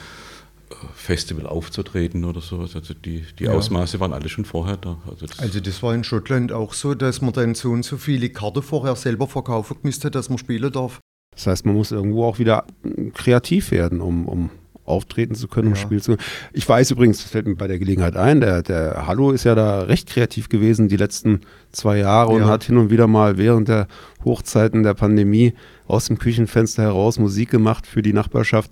äh, 0.72 0.74
Festival 0.96 1.46
aufzutreten 1.46 2.26
oder 2.26 2.42
sowas. 2.42 2.76
Also 2.76 2.96
die, 2.96 3.24
die 3.38 3.44
Ja. 3.44 3.52
Ausmaße 3.52 4.00
waren 4.00 4.14
alle 4.14 4.30
schon 4.30 4.46
vorher 4.46 4.78
da. 4.78 4.98
Also 5.08 5.28
das, 5.28 5.38
Also 5.40 5.60
das 5.60 5.84
war 5.84 5.94
in 5.94 6.04
Schottland 6.04 6.52
auch 6.52 6.74
so, 6.74 6.96
dass 6.96 7.22
man 7.22 7.34
dann 7.34 7.54
so 7.54 7.70
und 7.70 7.86
so 7.86 7.98
viele 7.98 8.30
Karten 8.30 8.64
vorher 8.64 8.96
selber 8.96 9.28
verkaufen 9.28 9.78
müsste, 9.84 10.10
dass 10.10 10.30
man 10.30 10.40
spielen 10.40 10.72
darf. 10.72 11.00
Das 11.36 11.46
heißt, 11.46 11.66
man 11.68 11.76
muss 11.76 11.92
irgendwo 11.92 12.26
auch 12.26 12.40
wieder 12.40 12.66
kreativ 13.14 13.70
werden, 13.70 14.02
um, 14.02 14.28
um 14.28 14.50
auftreten 14.90 15.36
zu 15.36 15.48
können, 15.48 15.68
um 15.70 15.74
Ja. 15.76 15.80
spielen 15.80 16.02
zu 16.02 16.12
können. 16.12 16.24
Ich 16.54 16.68
weiß 16.68 16.92
übrigens, 16.92 17.22
das 17.22 17.32
fällt 17.32 17.48
mir 17.48 17.56
bei 17.56 17.68
der 17.68 17.80
Gelegenheit 17.80 18.16
ein, 18.18 18.42
der, 18.42 18.62
der 18.64 19.08
Hallo 19.08 19.32
ist 19.32 19.44
ja 19.46 19.56
da 19.56 19.82
recht 19.82 20.10
kreativ 20.10 20.50
gewesen 20.50 20.88
die 20.88 20.98
letzten 20.98 21.42
zwei 21.72 21.98
Jahre 21.98 22.32
und 22.32 22.42
Ja. 22.42 22.48
hat 22.48 22.64
hin 22.64 22.78
und 22.78 22.90
wieder 22.90 23.08
mal 23.08 23.38
während 23.38 23.68
der 23.68 23.88
Hochzeiten 24.26 24.84
der 24.84 24.94
Pandemie 24.96 25.54
aus 25.88 26.06
dem 26.08 26.18
Küchenfenster 26.18 26.84
heraus 26.84 27.20
Musik 27.20 27.50
gemacht 27.50 27.88
für 27.88 28.02
die 28.02 28.14
Nachbarschaft. 28.14 28.72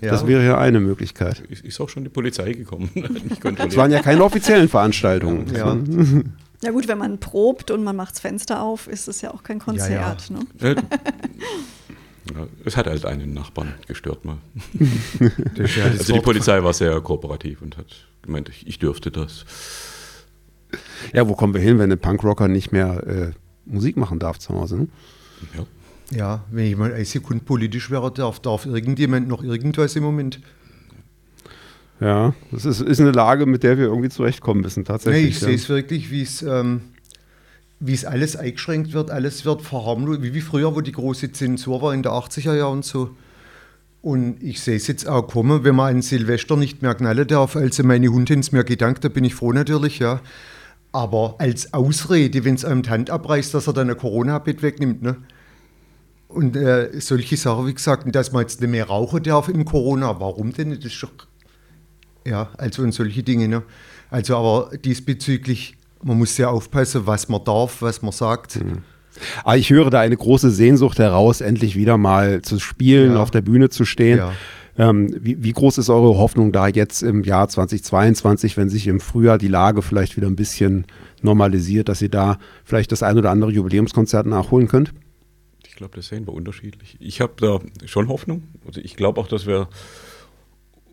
Das 0.00 0.26
wäre 0.26 0.44
ja 0.44 0.58
eine 0.58 0.80
Möglichkeit. 0.80 1.40
ist, 1.48 1.80
auch 1.80 1.88
schon 1.88 2.02
die 2.02 2.10
Polizei 2.10 2.52
gekommen. 2.54 2.90
Es 3.68 3.76
waren 3.76 3.92
ja 3.92 4.00
keine 4.02 4.24
offiziellen 4.24 4.68
Veranstaltungen. 4.68 5.46
Ja. 5.54 5.76
Ja 6.64 6.70
gut, 6.72 6.86
wenn 6.88 6.98
man 6.98 7.18
probt 7.18 7.70
und 7.70 7.82
man 7.84 7.94
macht 7.96 8.12
das 8.14 8.20
Fenster 8.20 8.62
auf, 8.62 8.86
ist 8.88 9.06
es 9.08 9.20
ja 9.20 9.32
auch 9.32 9.42
kein 9.44 9.58
Konzert. 9.60 10.30
Ne? 10.30 10.74
Ja, 12.34 12.46
es 12.64 12.76
hat 12.76 12.86
halt 12.86 13.04
einen 13.04 13.34
Nachbarn 13.34 13.74
gestört 13.86 14.24
mal. 14.24 14.38
Also 15.58 16.14
die 16.14 16.20
Polizei 16.20 16.62
war 16.62 16.72
sehr 16.72 17.00
kooperativ 17.00 17.62
und 17.62 17.76
hat 17.76 17.86
gemeint, 18.22 18.48
ich, 18.48 18.66
ich 18.66 18.78
dürfte 18.78 19.10
das. 19.10 19.44
Ja, 21.12 21.28
wo 21.28 21.34
kommen 21.34 21.54
wir 21.54 21.60
hin, 21.60 21.78
wenn 21.78 21.92
ein 21.92 21.98
Punkrocker 21.98 22.48
nicht 22.48 22.72
mehr 22.72 23.06
äh, 23.06 23.30
Musik 23.66 23.96
machen 23.96 24.18
darf 24.18 24.38
zu 24.38 24.54
Hause? 24.54 24.76
Ne? 24.76 24.88
Ja. 25.56 25.66
Ja, 26.14 26.44
wenn 26.50 26.66
ich 26.66 26.76
mal 26.76 26.92
eine 26.92 27.04
Sekunde 27.04 27.42
politisch 27.42 27.90
wäre, 27.90 28.12
darf, 28.12 28.40
darf 28.40 28.66
irgendjemand 28.66 29.28
noch 29.28 29.42
irgendwas 29.42 29.96
im 29.96 30.02
Moment. 30.02 30.40
Ja, 32.00 32.34
das 32.50 32.64
ist, 32.64 32.80
ist 32.80 33.00
eine 33.00 33.12
Lage, 33.12 33.46
mit 33.46 33.62
der 33.62 33.78
wir 33.78 33.86
irgendwie 33.86 34.08
zurechtkommen 34.08 34.60
müssen, 34.60 34.84
tatsächlich. 34.84 35.22
Nee, 35.22 35.28
ich 35.30 35.40
ja. 35.40 35.46
sehe 35.46 35.56
es 35.56 35.68
wirklich, 35.68 36.10
wie 36.10 36.22
es 36.22 36.42
ähm, 36.42 36.82
wie 37.84 37.94
es 37.94 38.04
alles 38.04 38.36
eingeschränkt 38.36 38.92
wird, 38.92 39.10
alles 39.10 39.44
wird 39.44 39.62
verharmlost, 39.62 40.22
wie, 40.22 40.34
wie 40.34 40.40
früher, 40.40 40.74
wo 40.74 40.80
die 40.80 40.92
große 40.92 41.32
Zensur 41.32 41.82
war 41.82 41.92
in 41.94 42.02
der 42.02 42.12
80er 42.12 42.54
Jahren 42.54 42.78
und 42.78 42.84
so. 42.84 43.10
Und 44.00 44.42
ich 44.42 44.60
sehe 44.60 44.76
es 44.76 44.86
jetzt 44.86 45.08
auch 45.08 45.22
kommen, 45.22 45.64
wenn 45.64 45.76
man 45.76 45.96
an 45.96 46.02
Silvester 46.02 46.56
nicht 46.56 46.82
mehr 46.82 46.94
knallen 46.94 47.26
darf, 47.26 47.56
also 47.56 47.82
meine 47.84 48.08
Hundin 48.08 48.40
ist 48.40 48.52
mir 48.52 48.64
gedankt, 48.64 49.04
da 49.04 49.08
bin 49.08 49.24
ich 49.24 49.34
froh 49.34 49.52
natürlich, 49.52 49.98
ja. 49.98 50.20
Aber 50.92 51.36
als 51.38 51.72
Ausrede, 51.72 52.44
wenn 52.44 52.54
es 52.54 52.64
einem 52.64 52.82
die 52.82 52.90
Hand 52.90 53.10
abreißt, 53.10 53.54
dass 53.54 53.66
er 53.66 53.72
dann 53.72 53.90
ein 53.90 53.96
Corona-Bett 53.96 54.62
wegnimmt, 54.62 55.02
ne? 55.02 55.16
Und 56.28 56.56
äh, 56.56 56.88
solche 57.00 57.36
Sachen, 57.36 57.66
wie 57.66 57.74
gesagt, 57.74 58.14
dass 58.14 58.32
man 58.32 58.42
jetzt 58.42 58.60
nicht 58.60 58.70
mehr 58.70 58.86
rauchen 58.86 59.22
darf 59.22 59.48
im 59.48 59.64
Corona, 59.64 60.18
warum 60.18 60.52
denn? 60.52 60.70
Das 60.70 60.84
ist 60.86 61.02
doch 61.02 61.10
ja, 62.26 62.50
also 62.56 62.82
und 62.82 62.92
solche 62.92 63.22
Dinge. 63.22 63.48
Ne? 63.48 63.62
Also 64.10 64.36
aber 64.36 64.76
diesbezüglich, 64.76 65.76
man 66.02 66.18
muss 66.18 66.34
sehr 66.36 66.50
aufpassen, 66.50 67.02
was 67.06 67.28
man 67.28 67.42
darf, 67.44 67.80
was 67.82 68.02
man 68.02 68.12
sagt. 68.12 68.58
Aber 69.44 69.56
ich 69.56 69.70
höre 69.70 69.90
da 69.90 70.00
eine 70.00 70.16
große 70.16 70.50
Sehnsucht 70.50 70.98
heraus, 70.98 71.40
endlich 71.40 71.76
wieder 71.76 71.98
mal 71.98 72.42
zu 72.42 72.58
spielen, 72.58 73.12
Ja. 73.14 73.22
auf 73.22 73.30
der 73.30 73.42
Bühne 73.42 73.68
zu 73.68 73.84
stehen. 73.84 74.18
Ja. 74.18 74.32
Ähm, 74.78 75.14
wie, 75.20 75.42
wie 75.44 75.52
groß 75.52 75.76
ist 75.76 75.90
eure 75.90 76.16
Hoffnung 76.16 76.50
da 76.50 76.66
jetzt 76.66 77.02
im 77.02 77.22
Jahr 77.24 77.46
2022, 77.48 78.56
wenn 78.56 78.70
sich 78.70 78.86
im 78.86 79.00
Frühjahr 79.00 79.36
die 79.36 79.48
Lage 79.48 79.82
vielleicht 79.82 80.16
wieder 80.16 80.28
ein 80.28 80.36
bisschen 80.36 80.86
normalisiert, 81.20 81.90
dass 81.90 82.00
ihr 82.00 82.08
da 82.08 82.38
vielleicht 82.64 82.90
das 82.90 83.02
ein 83.02 83.18
oder 83.18 83.30
andere 83.30 83.50
Jubiläumskonzert 83.52 84.26
nachholen 84.26 84.68
könnt? 84.68 84.94
Ich 85.68 85.76
glaube, 85.76 85.94
das 85.96 86.08
sehen 86.08 86.26
wir 86.26 86.32
unterschiedlich. 86.32 86.96
Ich 87.00 87.20
habe 87.20 87.34
da 87.38 87.58
schon 87.86 88.08
Hoffnung. 88.08 88.44
Also 88.66 88.80
ich 88.80 88.96
glaube 88.96 89.20
auch, 89.20 89.28
dass 89.28 89.46
wir 89.46 89.68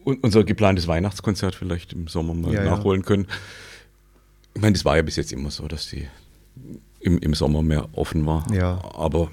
un- 0.05 0.17
unser 0.21 0.43
geplantes 0.43 0.87
Weihnachtskonzert 0.87 1.55
vielleicht 1.55 1.93
im 1.93 2.07
Sommer 2.07 2.33
mal 2.33 2.53
Ja, 2.53 2.63
ja. 2.65 2.69
nachholen 2.71 3.03
können. 3.03 3.27
Ich 4.53 4.61
meine, 4.61 4.73
das 4.73 4.85
war 4.85 4.97
ja 4.97 5.01
bis 5.01 5.15
jetzt 5.15 5.31
immer 5.31 5.51
so, 5.51 5.67
dass 5.67 5.89
die 5.89 6.07
im, 6.99 7.17
im 7.19 7.33
Sommer 7.33 7.61
mehr 7.61 7.87
offen 7.93 8.25
war. 8.25 8.45
Ja. 8.53 8.81
Aber 8.93 9.31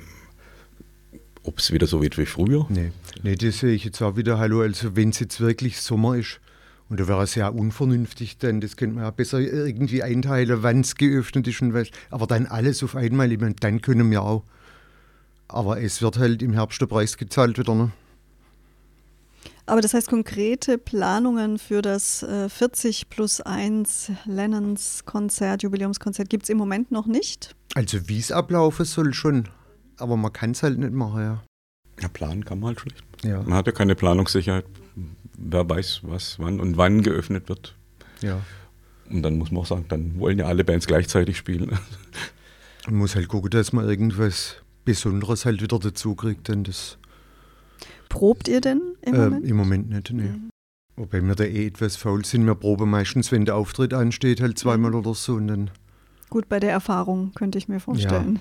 ob 1.42 1.58
es 1.58 1.72
wieder 1.72 1.86
so 1.86 2.02
wird 2.02 2.18
wie 2.18 2.26
früher? 2.26 2.66
Nee, 2.68 2.92
nee, 3.22 3.36
das 3.36 3.60
sehe 3.60 3.72
ich 3.72 3.84
jetzt 3.84 4.02
auch 4.02 4.16
wieder. 4.16 4.38
Hallo, 4.38 4.60
also 4.60 4.96
wenn 4.96 5.10
es 5.10 5.20
jetzt 5.20 5.40
wirklich 5.40 5.80
Sommer 5.80 6.16
ist, 6.16 6.40
und 6.88 7.00
da 7.00 7.08
wäre 7.08 7.22
es 7.22 7.34
ja 7.34 7.48
unvernünftig, 7.48 8.38
dann 8.38 8.60
das 8.60 8.76
könnte 8.76 8.94
man 8.94 9.04
ja 9.04 9.10
besser 9.10 9.40
irgendwie 9.40 10.02
einteilen, 10.02 10.62
wann 10.62 10.80
es 10.80 10.94
geöffnet 10.94 11.48
ist 11.48 11.60
und 11.60 11.74
was. 11.74 11.88
Aber 12.10 12.26
dann 12.26 12.46
alles 12.46 12.82
auf 12.82 12.94
einmal, 12.94 13.32
ich 13.32 13.40
meine, 13.40 13.54
dann 13.54 13.80
können 13.80 14.10
wir 14.10 14.22
auch. 14.22 14.44
Aber 15.48 15.80
es 15.80 16.02
wird 16.02 16.18
halt 16.18 16.42
im 16.42 16.52
Herbst 16.52 16.80
der 16.80 16.86
Preis 16.86 17.16
gezahlt 17.16 17.58
wieder, 17.58 17.74
ne? 17.74 17.90
Aber 19.66 19.80
das 19.80 19.94
heißt, 19.94 20.08
konkrete 20.08 20.78
Planungen 20.78 21.58
für 21.58 21.82
das 21.82 22.22
äh, 22.22 22.48
40 22.48 23.08
plus 23.08 23.40
1 23.40 24.12
Lennons 24.24 25.04
Konzert, 25.04 25.64
Jubiläumskonzert, 25.64 26.30
gibt 26.30 26.44
es 26.44 26.50
im 26.50 26.56
Moment 26.56 26.92
noch 26.92 27.06
nicht? 27.06 27.56
Also 27.74 28.08
wie 28.08 28.18
es 28.18 28.30
ablaufen 28.30 28.84
soll 28.84 29.12
schon, 29.12 29.48
aber 29.98 30.16
man 30.16 30.32
kann 30.32 30.52
es 30.52 30.62
halt 30.62 30.78
nicht 30.78 30.92
machen, 30.92 31.20
ja. 31.20 31.42
Ja, 32.00 32.08
planen 32.08 32.44
kann 32.44 32.60
man 32.60 32.68
halt 32.68 32.80
schlecht. 32.80 33.02
Ja. 33.24 33.42
Man 33.42 33.54
hat 33.54 33.66
ja 33.66 33.72
keine 33.72 33.96
Planungssicherheit. 33.96 34.66
Wer 35.36 35.68
weiß, 35.68 36.00
was 36.04 36.38
wann 36.38 36.60
und 36.60 36.76
wann 36.76 37.02
geöffnet 37.02 37.48
wird. 37.48 37.74
ja. 38.22 38.40
Und 39.08 39.22
dann 39.22 39.38
muss 39.38 39.52
man 39.52 39.62
auch 39.62 39.66
sagen, 39.66 39.84
dann 39.88 40.18
wollen 40.18 40.38
ja 40.38 40.46
alle 40.46 40.64
Bands 40.64 40.88
gleichzeitig 40.88 41.36
spielen. 41.36 41.78
Man 42.86 42.96
muss 42.96 43.14
halt 43.14 43.28
gucken, 43.28 43.50
dass 43.50 43.72
man 43.72 43.88
irgendwas 43.88 44.56
Besonderes 44.84 45.44
halt 45.44 45.62
wieder 45.62 45.78
dazu 45.78 46.16
kriegt, 46.16 46.48
denn 46.48 46.64
das 46.64 46.98
Probt 48.16 48.48
ihr 48.48 48.62
denn 48.62 48.80
im 49.02 49.14
äh, 49.14 49.18
Moment? 49.18 49.46
im 49.46 49.56
Moment 49.56 49.90
nicht, 49.90 50.10
nee. 50.10 50.22
Mhm. 50.22 50.50
Wobei 50.96 51.20
wir 51.20 51.34
da 51.34 51.44
eh 51.44 51.66
etwas 51.66 51.96
faul 51.96 52.24
sind. 52.24 52.46
Wir 52.46 52.54
proben 52.54 52.88
meistens, 52.88 53.30
wenn 53.30 53.44
der 53.44 53.56
Auftritt 53.56 53.92
ansteht, 53.92 54.40
halt 54.40 54.58
zweimal 54.58 54.94
oder 54.94 55.12
so 55.12 55.34
und 55.34 55.48
dann 55.48 55.70
Gut, 56.30 56.48
bei 56.48 56.58
der 56.58 56.70
Erfahrung 56.70 57.32
könnte 57.34 57.58
ich 57.58 57.68
mir 57.68 57.78
vorstellen. 57.78 58.40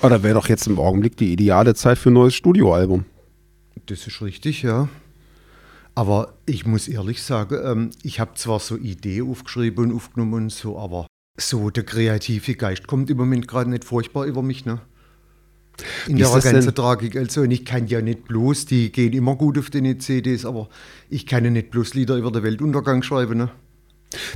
Aber 0.00 0.10
da 0.10 0.22
wäre 0.22 0.34
doch 0.34 0.48
jetzt 0.48 0.66
im 0.66 0.78
Augenblick 0.78 1.18
die 1.18 1.30
ideale 1.30 1.74
Zeit 1.74 1.98
für 1.98 2.10
ein 2.10 2.14
neues 2.14 2.34
Studioalbum. 2.34 3.04
Das 3.84 4.06
ist 4.06 4.22
richtig, 4.22 4.62
ja. 4.62 4.88
Aber 5.94 6.32
ich 6.46 6.64
muss 6.64 6.88
ehrlich 6.88 7.22
sagen, 7.22 7.58
ähm, 7.62 7.90
ich 8.02 8.18
habe 8.18 8.32
zwar 8.34 8.60
so 8.60 8.76
Idee 8.76 9.20
aufgeschrieben 9.20 9.90
und 9.90 9.94
aufgenommen 9.94 10.34
und 10.34 10.52
so, 10.52 10.78
aber 10.78 11.06
so 11.38 11.68
der 11.68 11.84
kreative 11.84 12.54
Geist 12.54 12.86
kommt 12.86 13.10
im 13.10 13.18
Moment 13.18 13.46
gerade 13.46 13.68
nicht 13.68 13.84
furchtbar 13.84 14.24
über 14.24 14.42
mich, 14.42 14.64
ne? 14.64 14.80
In 16.06 16.16
der 16.16 16.28
ganzen? 16.28 16.74
Tragik. 16.74 17.16
Also, 17.16 17.42
und 17.42 17.50
ich 17.50 17.64
kann 17.64 17.86
ja 17.86 18.00
nicht 18.00 18.24
bloß, 18.24 18.66
die 18.66 18.90
gehen 18.92 19.12
immer 19.12 19.36
gut 19.36 19.58
auf 19.58 19.70
den 19.70 20.00
CDs, 20.00 20.44
aber 20.44 20.68
ich 21.10 21.26
kann 21.26 21.44
ja 21.44 21.50
nicht 21.50 21.70
bloß 21.70 21.94
Lieder 21.94 22.16
über 22.16 22.30
den 22.30 22.42
Weltuntergang 22.42 23.02
schreiben, 23.02 23.38
ne? 23.38 23.50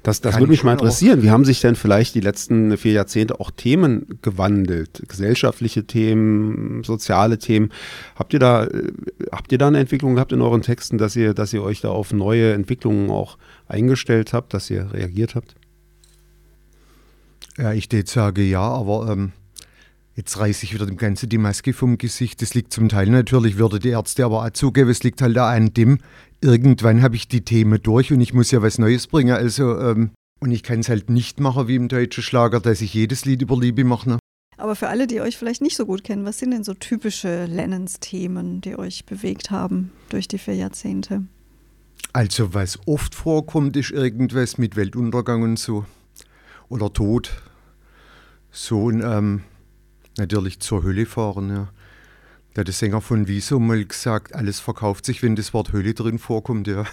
Das, 0.02 0.20
das 0.20 0.34
würde 0.34 0.50
mich 0.50 0.64
mal 0.64 0.72
interessieren. 0.72 1.22
Wie 1.22 1.30
haben 1.30 1.44
sich 1.44 1.60
denn 1.60 1.76
vielleicht 1.76 2.14
die 2.14 2.20
letzten 2.20 2.76
vier 2.76 2.92
Jahrzehnte 2.92 3.38
auch 3.38 3.50
Themen 3.50 4.18
gewandelt? 4.20 5.02
Gesellschaftliche 5.08 5.84
Themen, 5.84 6.82
soziale 6.82 7.38
Themen. 7.38 7.70
Habt 8.16 8.32
ihr 8.32 8.40
da, 8.40 8.64
äh, 8.64 8.92
habt 9.30 9.52
ihr 9.52 9.58
da 9.58 9.68
eine 9.68 9.78
Entwicklung 9.78 10.16
gehabt 10.16 10.32
in 10.32 10.40
euren 10.42 10.62
Texten, 10.62 10.98
dass 10.98 11.14
ihr, 11.14 11.34
dass 11.34 11.52
ihr 11.52 11.62
euch 11.62 11.80
da 11.80 11.90
auf 11.90 12.12
neue 12.12 12.52
Entwicklungen 12.52 13.10
auch 13.10 13.38
eingestellt 13.68 14.32
habt, 14.32 14.52
dass 14.54 14.68
ihr 14.70 14.92
reagiert 14.92 15.34
habt? 15.36 15.54
Ja, 17.56 17.72
ich 17.72 17.90
würde 17.92 18.10
sage 18.10 18.42
ja, 18.42 18.62
aber 18.62 19.08
ähm, 19.10 19.32
jetzt 20.20 20.38
reiße 20.38 20.64
ich 20.64 20.74
wieder 20.74 20.84
dem 20.84 20.98
Ganzen 20.98 21.30
die 21.30 21.38
Maske 21.38 21.72
vom 21.72 21.96
Gesicht. 21.96 22.42
Das 22.42 22.52
liegt 22.52 22.74
zum 22.74 22.90
Teil 22.90 23.08
natürlich, 23.08 23.56
würde 23.56 23.78
die 23.78 23.88
Ärzte 23.88 24.26
aber 24.26 24.44
auch 24.44 24.50
zugeben, 24.50 24.90
es 24.90 25.02
liegt 25.02 25.22
halt 25.22 25.34
da 25.34 25.50
an 25.50 25.72
dem, 25.72 25.98
irgendwann 26.42 27.00
habe 27.00 27.16
ich 27.16 27.26
die 27.26 27.40
Themen 27.40 27.82
durch 27.82 28.12
und 28.12 28.20
ich 28.20 28.34
muss 28.34 28.50
ja 28.50 28.60
was 28.60 28.76
Neues 28.76 29.06
bringen. 29.06 29.34
Also, 29.34 29.78
ähm, 29.80 30.10
und 30.40 30.52
ich 30.52 30.62
kann 30.62 30.80
es 30.80 30.90
halt 30.90 31.08
nicht 31.08 31.40
machen 31.40 31.68
wie 31.68 31.76
im 31.76 31.88
deutschen 31.88 32.22
Schlager, 32.22 32.60
dass 32.60 32.82
ich 32.82 32.92
jedes 32.92 33.24
Lied 33.24 33.40
über 33.40 33.56
Liebe 33.58 33.82
mache. 33.82 34.10
Ne? 34.10 34.18
Aber 34.58 34.76
für 34.76 34.88
alle, 34.88 35.06
die 35.06 35.22
euch 35.22 35.38
vielleicht 35.38 35.62
nicht 35.62 35.74
so 35.74 35.86
gut 35.86 36.04
kennen, 36.04 36.26
was 36.26 36.38
sind 36.38 36.50
denn 36.50 36.64
so 36.64 36.74
typische 36.74 37.46
Lennons-Themen, 37.46 38.60
die 38.60 38.78
euch 38.78 39.06
bewegt 39.06 39.50
haben 39.50 39.90
durch 40.10 40.28
die 40.28 40.38
vier 40.38 40.54
Jahrzehnte? 40.54 41.22
Also, 42.12 42.52
was 42.52 42.78
oft 42.86 43.14
vorkommt, 43.14 43.74
ist 43.74 43.90
irgendwas 43.90 44.58
mit 44.58 44.76
Weltuntergang 44.76 45.42
und 45.42 45.58
so. 45.58 45.86
Oder 46.68 46.92
Tod. 46.92 47.42
So 48.50 48.84
und 48.84 49.00
ähm, 49.02 49.44
natürlich 50.20 50.60
zur 50.60 50.84
Hölle 50.84 51.06
fahren, 51.06 51.50
ja. 51.50 51.68
Da 52.54 52.60
hat 52.60 52.66
der 52.66 52.74
Sänger 52.74 53.00
von 53.00 53.28
Wieso 53.28 53.60
mal 53.60 53.84
gesagt, 53.84 54.34
alles 54.34 54.60
verkauft 54.60 55.06
sich, 55.06 55.22
wenn 55.22 55.36
das 55.36 55.54
Wort 55.54 55.72
Hölle 55.72 55.94
drin 55.94 56.18
vorkommt, 56.18 56.66
ja. 56.66 56.84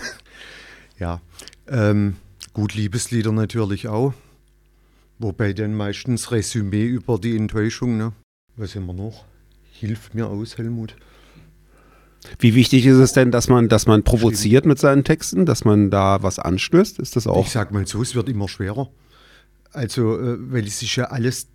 ja. 0.99 1.21
Ähm, 1.67 2.15
gut, 2.53 2.73
Liebeslieder 2.73 3.31
natürlich 3.31 3.87
auch. 3.87 4.13
Wobei 5.19 5.53
dann 5.53 5.73
meistens 5.73 6.31
Resümee 6.31 6.85
über 6.85 7.17
die 7.17 7.35
Enttäuschung, 7.35 7.97
ne? 7.97 8.13
Was 8.55 8.75
haben 8.75 8.85
wir 8.85 8.93
noch? 8.93 9.25
Hilf 9.71 10.13
mir 10.13 10.27
aus, 10.27 10.57
Helmut. 10.57 10.95
Wie 12.39 12.55
wichtig 12.55 12.85
ist 12.85 12.97
es 12.97 13.13
denn, 13.13 13.31
dass 13.31 13.47
man, 13.47 13.67
dass 13.67 13.87
man 13.87 14.03
provoziert 14.03 14.65
mit 14.65 14.79
seinen 14.79 15.03
Texten, 15.03 15.45
dass 15.45 15.65
man 15.65 15.89
da 15.89 16.21
was 16.23 16.39
anstößt? 16.39 16.99
Ist 16.99 17.15
das 17.15 17.27
auch? 17.27 17.45
Ich 17.45 17.51
sag 17.51 17.71
mal 17.71 17.85
so, 17.87 18.01
es 18.01 18.15
wird 18.15 18.29
immer 18.29 18.47
schwerer. 18.47 18.89
Also, 19.71 20.19
äh, 20.19 20.37
weil 20.51 20.65
es 20.65 20.81
ist 20.81 20.95
ja 20.95 21.05
alles, 21.05 21.47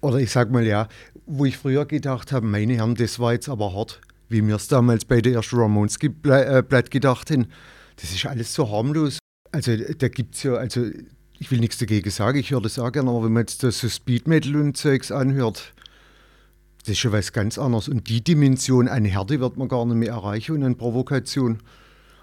oder 0.00 0.18
ich 0.18 0.30
sag 0.30 0.50
mal 0.50 0.66
ja, 0.66 0.88
wo 1.26 1.44
ich 1.44 1.56
früher 1.56 1.86
gedacht 1.86 2.32
habe, 2.32 2.46
meine 2.46 2.74
Herren, 2.74 2.94
das 2.94 3.18
war 3.18 3.32
jetzt 3.32 3.48
aber 3.48 3.74
hart, 3.74 4.00
wie 4.28 4.46
wir 4.46 4.56
es 4.56 4.68
damals 4.68 5.04
bei 5.04 5.20
der 5.20 5.34
ersten 5.34 5.56
Ramones-Blatt 5.56 6.90
gedacht 6.90 7.30
haben. 7.30 7.46
Das 7.96 8.10
ist 8.10 8.26
alles 8.26 8.54
so 8.54 8.70
harmlos. 8.70 9.18
Also, 9.52 9.76
da 9.76 10.08
gibt 10.08 10.36
es 10.36 10.42
ja, 10.42 10.54
also, 10.54 10.86
ich 11.38 11.50
will 11.50 11.60
nichts 11.60 11.78
dagegen 11.78 12.10
sagen, 12.10 12.38
ich 12.38 12.50
höre 12.50 12.60
das 12.60 12.78
auch 12.78 12.92
gerne, 12.92 13.10
aber 13.10 13.24
wenn 13.24 13.32
man 13.32 13.42
jetzt 13.42 13.62
das 13.62 13.80
so 13.80 13.88
Speed 13.88 14.28
Metal 14.28 14.56
und 14.56 14.76
Zeugs 14.76 15.10
anhört, 15.10 15.72
das 16.80 16.90
ist 16.92 16.98
schon 16.98 17.12
was 17.12 17.32
ganz 17.32 17.58
anderes. 17.58 17.88
Und 17.88 18.08
die 18.08 18.22
Dimension 18.22 18.88
an 18.88 19.04
Härte 19.04 19.40
wird 19.40 19.56
man 19.56 19.68
gar 19.68 19.84
nicht 19.84 19.96
mehr 19.96 20.12
erreichen 20.12 20.56
und 20.56 20.64
an 20.64 20.76
Provokation. 20.76 21.58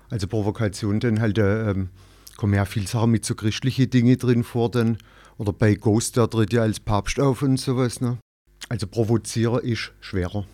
Also 0.10 0.28
Provokation, 0.28 1.00
dann 1.00 1.20
halt, 1.20 1.38
äh, 1.38 1.72
ähm, 1.72 1.90
kommen 2.38 2.54
ja 2.54 2.66
viel 2.66 2.88
Sachen 2.88 3.12
mit 3.12 3.26
so 3.26 3.36
christliche 3.36 3.88
Dinge 3.88 4.18
drin 4.18 4.44
vor, 4.44 4.72
dann, 4.72 4.98
oder 5.38 5.54
bei 5.54 5.76
Ghost, 5.76 6.18
der 6.18 6.30
tritt 6.30 6.54
ja 6.54 6.62
als 6.62 6.80
Papst 6.80 7.20
auf 7.20 7.42
und 7.42 7.58
sowas, 7.58 8.02
ne? 8.02 8.18
Also 8.70 8.88
provozieren 8.88 9.60
ist 9.64 9.92
schwerer. 10.00 10.46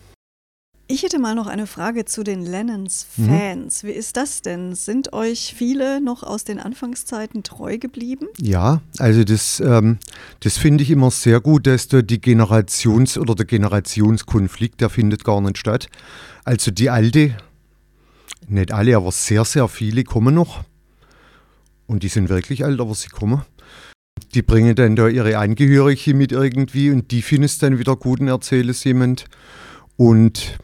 Ich 0.86 1.02
hätte 1.02 1.18
mal 1.18 1.34
noch 1.34 1.46
eine 1.46 1.66
Frage 1.66 2.04
zu 2.04 2.22
den 2.24 2.40
Mhm. 2.40 2.46
Lennons-Fans. 2.46 3.84
Wie 3.84 3.90
ist 3.92 4.18
das 4.18 4.42
denn? 4.42 4.74
Sind 4.74 5.14
euch 5.14 5.54
viele 5.56 6.02
noch 6.02 6.22
aus 6.22 6.44
den 6.44 6.60
Anfangszeiten 6.60 7.42
treu 7.42 7.78
geblieben? 7.78 8.26
Ja, 8.38 8.82
also 8.98 9.24
das, 9.24 9.60
ähm, 9.60 9.98
das 10.40 10.58
finde 10.58 10.84
ich 10.84 10.90
immer 10.90 11.10
sehr 11.10 11.40
gut, 11.40 11.66
dass 11.66 11.88
da 11.88 12.02
die 12.02 12.20
Generations- 12.20 13.16
oder 13.18 13.34
der 13.34 13.46
Generationskonflikt, 13.46 14.82
der 14.82 14.90
findet 14.90 15.24
gar 15.24 15.40
nicht 15.40 15.56
statt. 15.56 15.88
Also 16.44 16.70
die 16.70 16.90
alte, 16.90 17.34
nicht 18.46 18.70
alle, 18.70 18.94
aber 18.98 19.10
sehr, 19.10 19.46
sehr 19.46 19.68
viele 19.68 20.04
kommen 20.04 20.34
noch. 20.34 20.64
Und 21.86 22.02
die 22.02 22.08
sind 22.08 22.28
wirklich 22.28 22.62
alt, 22.62 22.78
aber 22.78 22.94
sie 22.94 23.08
kommen. 23.08 23.40
Die 24.34 24.42
bringen 24.42 24.74
dann 24.74 24.96
da 24.96 25.08
ihre 25.08 25.38
Angehörigen 25.38 26.18
mit 26.18 26.32
irgendwie 26.32 26.90
und 26.90 27.10
die 27.10 27.22
finden 27.22 27.44
es 27.44 27.58
dann 27.58 27.78
wieder 27.78 27.96
gut 27.96 28.20
und 28.20 28.28
erzählen 28.28 28.68
es 28.68 28.82
jemand. 28.84 29.26
Und 29.96 30.58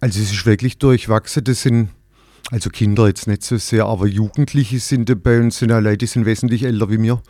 also 0.00 0.20
es 0.20 0.32
ist 0.32 0.46
wirklich 0.46 0.78
durchwachsen. 0.78 1.44
Das 1.44 1.62
sind 1.62 1.90
also 2.50 2.70
Kinder 2.70 3.06
jetzt 3.06 3.26
nicht 3.26 3.42
so 3.42 3.56
sehr, 3.56 3.86
aber 3.86 4.06
Jugendliche 4.06 4.78
sind 4.78 5.08
dabei 5.08 5.40
und 5.40 5.52
sind 5.52 5.72
auch 5.72 5.80
Leute, 5.80 5.98
die 5.98 6.06
sind 6.06 6.26
wesentlich 6.26 6.64
älter 6.64 6.90
wie 6.90 6.98
mir. 6.98 7.22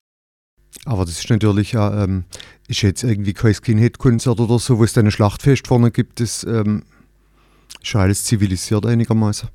Aber 0.84 1.04
das 1.04 1.18
ist 1.18 1.30
natürlich 1.30 1.72
ja, 1.72 2.04
ähm, 2.04 2.24
ist 2.66 2.82
jetzt 2.82 3.04
irgendwie 3.04 3.34
kein 3.34 3.54
Skinhead-Konzert 3.54 4.40
oder 4.40 4.58
so, 4.58 4.78
wo 4.78 4.84
es 4.84 4.92
dann 4.92 5.06
ein 5.06 5.12
Schlachtfest 5.12 5.66
vorne 5.66 5.90
gibt. 5.90 6.18
Das 6.20 6.44
ähm, 6.44 6.84
ist 7.82 7.94
alles 7.94 8.24
zivilisiert 8.24 8.86
einigermaßen. 8.86 9.48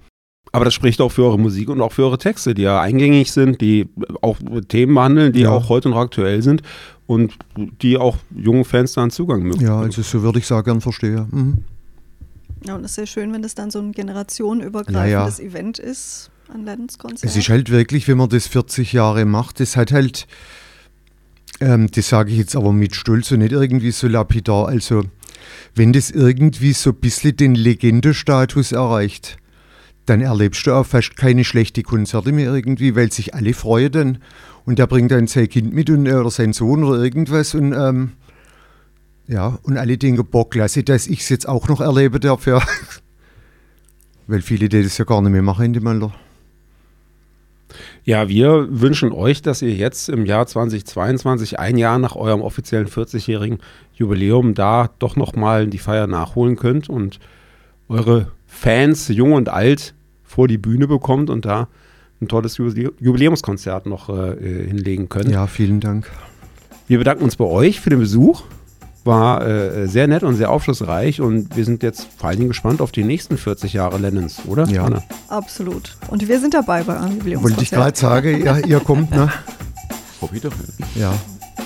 Aber 0.51 0.65
das 0.65 0.73
spricht 0.73 1.01
auch 1.01 1.11
für 1.11 1.23
eure 1.25 1.37
Musik 1.39 1.69
und 1.69 1.81
auch 1.81 1.91
für 1.91 2.03
eure 2.03 2.17
Texte, 2.17 2.53
die 2.53 2.61
ja 2.63 2.79
eingängig 2.81 3.31
sind, 3.31 3.59
die 3.61 3.87
auch 4.21 4.37
Themen 4.69 4.95
behandeln, 4.95 5.33
die 5.33 5.41
Ja. 5.41 5.51
auch 5.51 5.69
heute 5.69 5.89
noch 5.89 5.97
aktuell 5.97 6.41
sind 6.41 6.61
und 7.05 7.33
die 7.81 7.97
auch 7.97 8.17
jungen 8.35 8.65
Fans 8.65 8.93
da 8.93 9.01
einen 9.01 9.11
Zugang 9.11 9.43
mögen. 9.43 9.61
Ja, 9.61 9.79
also 9.79 10.01
so 10.01 10.21
würde 10.23 10.39
ich 10.39 10.47
sagen, 10.47 10.81
verstehe. 10.81 11.27
Mhm. 11.31 11.63
Ja, 12.65 12.75
und 12.75 12.81
es 12.83 12.91
ist 12.91 12.95
sehr 12.95 13.05
schön, 13.05 13.31
wenn 13.33 13.41
das 13.41 13.55
dann 13.55 13.69
so 13.71 13.79
ein 13.79 13.91
generationenübergreifendes 13.91 15.39
Event 15.39 15.79
ist 15.79 16.31
an 16.53 16.65
Lennons 16.65 16.97
Konzert. 16.97 17.29
Es 17.29 17.35
ist 17.37 17.49
halt 17.49 17.69
wirklich, 17.69 18.07
wenn 18.07 18.17
man 18.17 18.29
das 18.29 18.47
40 18.47 18.93
Jahre 18.93 19.25
macht, 19.25 19.59
das 19.59 19.75
hat 19.77 19.91
halt, 19.91 20.27
ähm, 21.59 21.87
das 21.91 22.09
sage 22.09 22.31
ich 22.31 22.37
jetzt 22.37 22.55
aber 22.55 22.73
mit 22.73 22.95
Stolz 22.95 23.31
und 23.31 23.39
nicht 23.39 23.51
irgendwie 23.51 23.91
so 23.91 24.07
lapidar, 24.07 24.67
also 24.67 25.03
wenn 25.75 25.93
das 25.93 26.09
irgendwie 26.09 26.73
so 26.73 26.91
ein 26.91 26.95
bisschen 26.95 27.35
den 27.37 27.55
Legendestatus 27.55 28.71
erreicht, 28.71 29.37
dann 30.07 30.21
erlebst 30.21 30.65
du 30.65 30.73
auch 30.73 30.85
fast 30.85 31.15
keine 31.17 31.43
schlechten 31.43 31.83
Konzerte 31.83 32.31
mehr 32.31 32.53
irgendwie, 32.53 32.95
weil 32.95 33.11
sich 33.11 33.35
alle 33.35 33.53
freuen 33.53 33.91
dann 33.91 34.17
und 34.65 34.79
der 34.79 34.87
bringt 34.87 35.11
dann 35.11 35.27
sein 35.27 35.49
Kind 35.49 35.73
mit 35.73 35.89
und, 35.89 36.07
äh, 36.07 36.13
oder 36.13 36.31
seinen 36.31 36.53
Sohn 36.53 36.83
oder 36.83 37.03
irgendwas 37.03 37.53
und 37.53 37.73
ähm, 37.73 38.13
ja, 39.27 39.59
und 39.63 39.77
alle 39.77 39.97
denken, 39.97 40.25
boah, 40.25 40.49
klasse, 40.49 40.83
dass 40.83 41.07
ich 41.07 41.19
es 41.19 41.29
jetzt 41.29 41.47
auch 41.47 41.67
noch 41.67 41.81
erleben 41.81 42.19
darf, 42.21 42.47
ja. 42.47 42.61
Weil 44.27 44.41
viele, 44.41 44.69
das 44.69 44.97
ja 44.97 45.05
gar 45.05 45.21
nicht 45.21 45.31
mehr 45.31 45.41
machen 45.41 45.65
in 45.65 45.73
dem 45.73 45.87
Alter. 45.87 46.13
Ja, 48.05 48.29
wir 48.29 48.67
wünschen 48.69 49.11
euch, 49.11 49.41
dass 49.41 49.61
ihr 49.61 49.73
jetzt 49.73 50.07
im 50.07 50.25
Jahr 50.25 50.47
2022, 50.47 51.59
ein 51.59 51.77
Jahr 51.77 51.99
nach 51.99 52.15
eurem 52.15 52.41
offiziellen 52.41 52.87
40-jährigen 52.87 53.59
Jubiläum, 53.93 54.53
da 54.53 54.89
doch 54.99 55.17
nochmal 55.17 55.67
die 55.67 55.77
Feier 55.77 56.07
nachholen 56.07 56.55
könnt 56.55 56.89
und 56.89 57.19
eure 57.89 58.31
Fans, 58.45 59.09
jung 59.09 59.33
und 59.33 59.49
alt, 59.49 59.93
vor 60.27 60.47
die 60.47 60.59
Bühne 60.59 60.87
bekommt 60.87 61.29
und 61.31 61.45
da 61.45 61.67
ein 62.21 62.27
tolles 62.27 62.57
Jubilä- 62.59 62.91
Jubiläumskonzert 62.99 63.85
noch 63.87 64.09
äh, 64.09 64.35
hinlegen 64.67 65.09
könnt. 65.09 65.29
Ja, 65.29 65.47
vielen 65.47 65.79
Dank. 65.79 66.11
Wir 66.87 66.99
bedanken 66.99 67.23
uns 67.23 67.35
bei 67.37 67.45
euch 67.45 67.79
für 67.79 67.89
den 67.89 67.99
Besuch. 67.99 68.43
war 69.03 69.45
äh, 69.47 69.87
sehr 69.87 70.07
nett 70.07 70.23
und 70.23 70.35
sehr 70.35 70.49
aufschlussreich 70.49 71.21
und 71.21 71.55
wir 71.55 71.63
sind 71.63 71.81
jetzt 71.81 72.07
vor 72.17 72.27
allen 72.29 72.39
Dingen 72.39 72.49
gespannt 72.49 72.81
auf 72.81 72.91
die 72.91 73.03
nächsten 73.05 73.37
40 73.37 73.71
Jahre 73.73 73.97
Lennons, 73.99 74.41
oder? 74.47 74.67
Ja. 74.67 74.83
Anna? 74.83 75.01
Absolut. 75.29 75.95
Und 76.09 76.27
wir 76.27 76.39
sind 76.41 76.53
dabei 76.53 76.83
bei 76.83 76.95
eurem 76.95 77.03
Wollte 77.03 77.17
ich 77.19 77.33
Jubiläumskonzert. 77.33 77.71
gerade 77.71 77.97
sagen, 77.97 78.43
ja, 78.45 78.57
ihr 78.57 78.79
kommt, 78.81 79.11
ne? 79.11 79.31
Auf 80.19 80.33
Wiederhören. 80.33 80.73
Ja. 80.95 81.13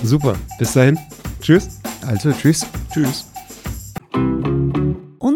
Super. 0.04 0.36
Bis 0.60 0.74
dahin. 0.74 1.00
Tschüss. 1.42 1.80
Also, 2.06 2.32
tschüss. 2.32 2.66
Tschüss. 2.94 3.26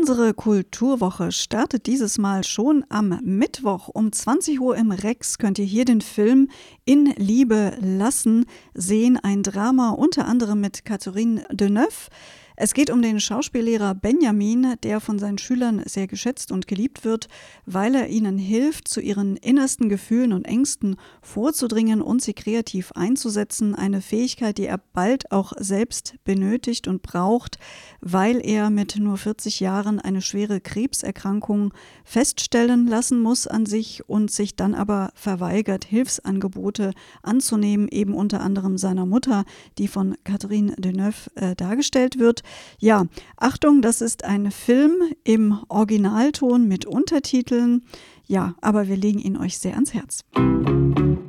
Unsere 0.08 0.36
Kulturwoche 0.36 1.32
startet 1.32 1.88
dieses 1.88 2.20
Mal 2.20 2.44
schon 2.44 2.86
am 2.90 3.20
Mittwoch 3.24 3.88
um 3.88 4.12
20 4.12 4.62
Uhr 4.62 4.78
im 4.78 4.92
Rex. 4.92 5.40
Könnt 5.40 5.58
ihr 5.58 5.66
hier 5.66 5.84
den 5.84 6.00
Film 6.00 6.50
In 6.86 7.12
Liebe 7.18 7.76
lassen 7.82 8.46
sehen. 8.76 9.18
Ein 9.18 9.42
Drama 9.42 9.90
unter 9.90 10.28
anderem 10.28 10.62
mit 10.62 10.86
Catherine 10.86 11.44
Deneuve. 11.52 12.12
Es 12.58 12.74
geht 12.74 12.90
um 12.90 13.02
den 13.02 13.20
Schauspiellehrer 13.20 13.96
Benjamin, 13.96 14.76
der 14.84 15.02
von 15.02 15.20
seinen 15.20 15.38
Schülern 15.38 15.84
sehr 15.86 16.08
geschätzt 16.08 16.54
und 16.54 16.68
geliebt 16.68 17.04
wird, 17.04 17.28
weil 17.66 17.96
er 17.96 18.08
ihnen 18.08 18.38
hilft, 18.38 18.88
zu 18.88 19.02
ihren 19.02 19.36
innersten 19.36 19.90
Gefühlen 19.90 20.32
und 20.32 20.46
Ängsten 20.46 20.96
vorzudringen 21.22 22.02
und 22.02 22.22
sie 22.22 22.34
kreativ 22.34 22.94
einzusetzen. 22.94 23.76
Eine 23.76 24.02
Fähigkeit, 24.02 24.58
die 24.58 24.68
er 24.68 24.80
bald 24.94 25.34
auch 25.34 25.52
selbst 25.58 26.16
benötigt 26.24 26.88
und 26.88 27.02
braucht, 27.02 27.60
weil 28.00 28.40
er 28.46 28.70
mit 28.70 28.96
nur 28.98 29.18
40 29.18 29.60
Jahren 29.60 30.00
eine 30.00 30.22
schwere 30.22 30.62
Krebserkrankung 30.62 31.74
feststellen 32.06 32.88
lassen 32.88 33.20
muss 33.20 33.48
an 33.48 33.66
sich 33.66 34.08
und 34.08 34.32
sich 34.32 34.56
dann 34.56 34.76
aber 34.76 35.12
verweigert, 35.14 35.84
Hilfsangebote 35.84 36.94
anzunehmen, 37.22 37.90
eben 37.90 38.14
unter 38.14 38.40
anderem 38.40 38.78
seiner 38.78 39.06
Mutter, 39.06 39.44
die 39.78 39.90
von 39.90 40.16
Catherine 40.24 40.74
Deneuve 40.78 41.30
äh, 41.36 41.54
dargestellt 41.56 42.18
wird. 42.18 42.44
Ja, 42.80 43.06
Achtung, 43.38 43.82
das 43.82 44.02
ist 44.02 44.24
ein 44.24 44.52
Film 44.52 44.94
im 45.24 45.60
Originalton 45.70 46.68
mit 46.68 46.86
Untertiteln. 46.86 47.84
Ja, 48.28 48.56
aber 48.62 48.88
wir 48.88 48.98
legen 48.98 49.20
ihn 49.20 49.38
euch 49.38 49.60
sehr 49.60 49.74
ans 49.74 49.94
Herz. 49.94 50.22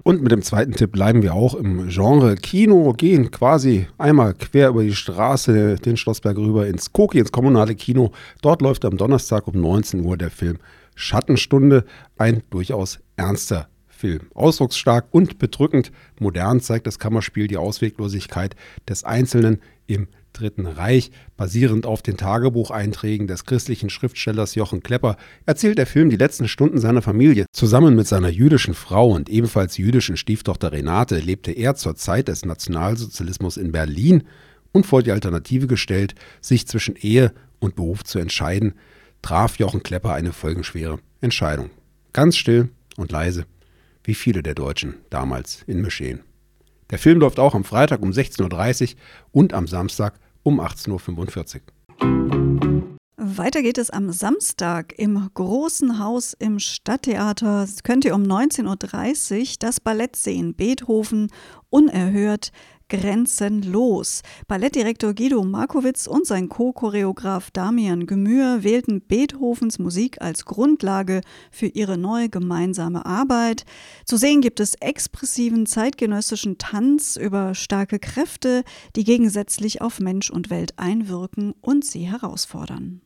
Und 0.07 0.23
mit 0.23 0.31
dem 0.31 0.43
zweiten 0.43 0.73
Tipp 0.73 0.93
bleiben 0.93 1.23
wir 1.23 1.35
auch 1.35 1.55
im 1.55 1.89
Genre 1.89 2.37
Kino, 2.37 2.93
gehen 2.93 3.31
quasi 3.33 3.89
einmal 3.99 4.35
quer 4.35 4.69
über 4.69 4.85
die 4.85 4.95
Straße 4.95 5.77
den 5.77 5.97
Schlossberg 5.97 6.37
rüber 6.37 6.69
ins 6.69 6.93
Koki, 6.93 7.19
ins 7.19 7.33
kommunale 7.33 7.75
Kino. 7.75 8.13
Dort 8.41 8.63
läuft 8.63 8.85
am 8.85 8.97
Donnerstag 8.97 9.49
um 9.49 9.61
19 9.61 10.05
Uhr 10.05 10.17
der 10.17 10.31
Film 10.31 10.59
Schattenstunde, 10.95 11.85
ein 12.17 12.43
durchaus 12.51 13.01
ernster 13.17 13.69
Film. 13.89 14.21
Ausdrucksstark 14.35 15.07
und 15.11 15.39
bedrückend 15.39 15.91
modern 16.21 16.61
zeigt 16.61 16.87
das 16.87 16.99
Kammerspiel 16.99 17.49
die 17.49 17.57
Ausweglosigkeit 17.57 18.55
des 18.89 19.05
Einzelnen 19.05 19.61
im 19.87 20.07
Dritten 20.37 20.67
Reich. 20.67 21.11
Basierend 21.37 21.87
auf 21.87 22.03
den 22.03 22.17
Tagebucheinträgen 22.17 23.27
des 23.27 23.45
christlichen 23.45 23.91
Schriftstellers 23.91 24.55
Jochen 24.55 24.83
Klepper 24.83 25.17
erzählt 25.47 25.79
der 25.79 25.87
Film 25.87 26.11
die 26.11 26.17
letzten 26.17 26.47
Stunden 26.49 26.79
seiner 26.79 27.03
Familie. 27.03 27.47
Zusammen 27.53 27.97
mit 27.97 28.07
seiner 28.07 28.29
jüdischen 28.29 28.75
Frau 28.75 29.11
und 29.11 29.29
ebenfalls 29.29 29.79
jüdischen 29.79 30.17
Stieftochter 30.17 30.73
Renate 30.73 31.19
lebte 31.19 31.53
er 31.53 31.75
zur 31.75 31.97
Zeit 31.97 32.29
des 32.29 32.45
Nationalsozialismus 32.45 33.57
in 33.57 33.73
Berlin 33.73 34.25
und 34.73 34.87
vor 34.87 35.03
die 35.03 35.13
Alternative 35.13 35.67
gestellt, 35.67 36.15
sich 36.41 36.67
zwischen 36.67 36.97
Ehe 36.97 37.33
und 37.59 37.77
Beruf 37.77 38.05
zu 38.05 38.19
entscheiden, 38.19 38.75
traf 39.23 39.59
Jochen 39.59 39.83
Klepper 39.83 40.13
eine 40.13 40.33
folgenschwere 40.33 40.99
Entscheidung. 41.21 41.71
Ganz 42.13 42.37
still 42.37 42.69
und 42.97 43.11
leise, 43.11 43.47
wie 44.05 44.15
viele 44.15 44.43
der 44.43 44.55
Deutschen 44.55 44.95
damals 45.11 45.63
in 45.67 45.81
Mischehen. 45.81 46.21
Der 46.91 46.99
Film 46.99 47.19
läuft 47.19 47.41
auch 47.41 47.55
am 47.55 47.65
Freitag 47.65 48.01
um 48.03 48.11
16.30 48.11 48.93
Uhr 48.93 48.99
und 49.33 49.55
am 49.55 49.67
Samstag 49.67 50.21
um 50.47 50.61
18.45 50.61 51.57
Uhr. 51.57 52.97
Weiter 53.17 53.63
geht 53.63 53.79
es 53.79 53.91
am 53.91 54.13
Samstag 54.13 54.95
im 54.97 55.29
Großen 55.35 55.99
Haus 55.99 56.35
im 56.39 56.61
Stadttheater. 56.61 57.67
Könnt 57.83 58.05
ihr 58.05 58.15
um 58.15 58.23
19.30 58.23 59.41
Uhr 59.41 59.47
das 59.59 59.81
Ballett 59.81 60.15
sehen. 60.15 60.55
Beethoven 60.55 61.33
unerhört. 61.69 62.53
Grenzenlos. 62.89 64.23
Ballettdirektor 64.47 65.13
Guido 65.13 65.43
Markowitz 65.43 66.07
und 66.07 66.27
sein 66.27 66.49
Co-Choreograf 66.49 67.51
Damian 67.51 68.07
Gemühr 68.07 68.63
wählten 68.63 69.01
Beethovens 69.01 69.79
Musik 69.79 70.23
als 70.23 70.45
Grundlage 70.45 71.23
für 71.51 71.67
ihre 71.67 71.99
neue 71.99 72.29
gemeinsame 72.29 73.05
Arbeit. 73.05 73.65
Zu 74.05 74.17
sehen 74.17 74.41
gibt 74.41 74.61
es 74.61 74.75
expressiven 74.75 75.67
zeitgenössischen 75.67 76.59
Tanz 76.59 77.17
über 77.17 77.55
starke 77.55 77.99
Kräfte, 77.99 78.63
die 78.95 79.05
gegensätzlich 79.05 79.83
auf 79.83 79.99
Mensch 79.99 80.31
und 80.31 80.51
Welt 80.51 80.75
einwirken 80.77 81.55
und 81.61 81.85
sie 81.85 82.05
herausfordern. 82.05 83.01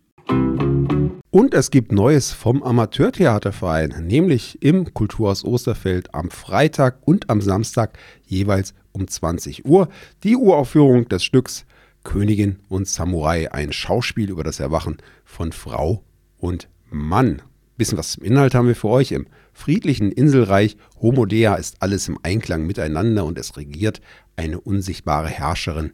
Und 1.33 1.55
es 1.55 1.71
gibt 1.71 1.93
Neues 1.93 2.33
vom 2.33 2.63
Amateurtheaterverein, 2.63 4.05
nämlich 4.07 4.63
im 4.63 4.93
Kulturhaus 4.93 5.45
Osterfeld 5.45 6.13
am 6.15 6.31
Freitag 6.31 6.99
und 7.05 7.31
am 7.31 7.41
Samstag 7.41 7.99
jeweils 8.27 8.75
um 8.93 9.07
20 9.07 9.65
Uhr. 9.65 9.89
Die 10.23 10.37
Uraufführung 10.37 11.09
des 11.09 11.25
Stücks 11.25 11.65
Königin 12.05 12.59
und 12.69 12.89
Samurai, 12.89 13.53
ein 13.53 13.73
Schauspiel 13.73 14.31
über 14.31 14.45
das 14.45 14.61
Erwachen 14.61 14.99
von 15.25 15.53
Frau 15.53 16.03
und 16.39 16.69
Mann. 16.91 17.43
Bisschen 17.77 17.99
was 17.99 18.13
zum 18.13 18.25
Inhalt 18.25 18.55
haben 18.55 18.69
wir 18.69 18.77
für 18.77 18.89
euch. 18.89 19.13
Im 19.13 19.27
friedlichen 19.53 20.13
Inselreich 20.13 20.77
Homodea 21.01 21.55
ist 21.55 21.77
alles 21.81 22.09
im 22.09 22.19
Einklang 22.23 22.67
miteinander 22.67 23.25
und 23.25 23.39
es 23.39 23.57
regiert 23.57 24.01
eine 24.37 24.61
unsichtbare 24.61 25.29
Herrscherin, 25.29 25.93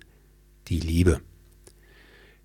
die 0.68 0.80
Liebe. 0.80 1.20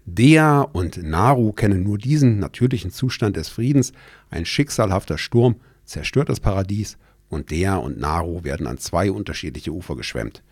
Dea 0.06 0.62
und 0.62 1.02
Naru 1.04 1.54
kennen 1.54 1.84
nur 1.84 1.98
diesen 1.98 2.40
natürlichen 2.40 2.92
Zustand 2.92 3.38
des 3.38 3.50
Friedens. 3.50 3.94
Ein 4.30 4.46
schicksalhafter 4.46 5.18
Sturm 5.18 5.56
zerstört 5.86 6.30
das 6.30 6.40
Paradies 6.40 6.98
und 7.32 7.50
Dea 7.50 7.78
und 7.78 7.98
Naru 7.98 8.44
werden 8.44 8.68
an 8.68 8.78
zwei 8.78 9.12
unterschiedliche 9.12 9.72
Ufer 9.72 9.96
geschwemmt. 9.96 10.44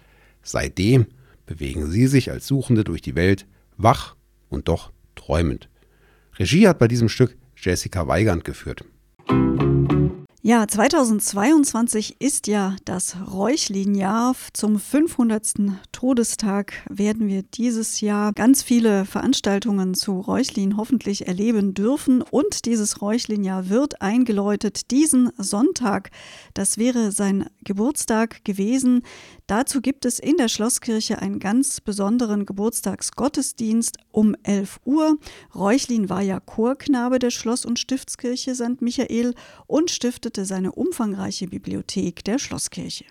Seitdem 0.41 1.05
bewegen 1.45 1.91
sie 1.91 2.07
sich 2.07 2.31
als 2.31 2.47
Suchende 2.47 2.83
durch 2.83 3.01
die 3.01 3.15
Welt, 3.15 3.45
wach 3.77 4.15
und 4.49 4.67
doch 4.67 4.91
träumend. 5.15 5.69
Regie 6.37 6.67
hat 6.67 6.79
bei 6.79 6.87
diesem 6.87 7.09
Stück 7.09 7.35
Jessica 7.57 8.07
Weigand 8.07 8.45
geführt. 8.45 8.85
Ja, 10.41 10.65
2022 10.65 12.21
ist 12.21 12.47
ja 12.47 12.78
das 12.86 13.17
Räuchlin-Jahr. 13.30 14.38
Zum 14.54 14.80
500. 14.80 15.54
Todestag 15.91 16.75
werden 16.89 17.28
wir 17.28 17.43
dieses 17.43 17.99
Jahr 17.99 18.32
ganz 18.32 18.63
viele 18.63 19.04
Veranstaltungen 19.04 19.95
zu 19.95 20.17
Räuchlin 20.17 20.78
hoffentlich 20.78 21.28
erleben 21.28 21.73
dürfen. 21.73 22.21
Und 22.21 22.65
dieses 22.65 23.02
Räuchlin-Jahr 23.02 23.67
wird 23.67 24.02
eingeläutet 24.02 24.91
diesen 24.91 25.30
Sonntag. 25.38 26.10
Das 26.54 26.78
wäre 26.78 27.12
sein 27.12 27.49
Geburtstag 27.65 28.45
gewesen. 28.45 29.02
Dazu 29.45 29.82
gibt 29.82 30.06
es 30.06 30.19
in 30.19 30.38
der 30.38 30.47
Schlosskirche 30.47 31.19
einen 31.19 31.39
ganz 31.39 31.82
besonderen 31.82 32.45
Geburtstagsgottesdienst 32.45 33.97
um 34.12 34.36
11 34.43 34.80
Uhr. 34.86 35.17
Räuchlin 35.54 36.08
war 36.08 36.21
ja 36.21 36.39
Chorknabe 36.39 37.19
der 37.19 37.32
Schloss- 37.32 37.65
und 37.65 37.78
Stiftskirche 37.78 38.56
St. 38.56 38.82
Michael 38.82 39.34
und 39.67 39.91
stiftete 39.91 40.28
seine 40.37 40.71
umfangreiche 40.71 41.47
Bibliothek 41.47 42.23
der 42.23 42.39
Schlosskirche. 42.39 43.05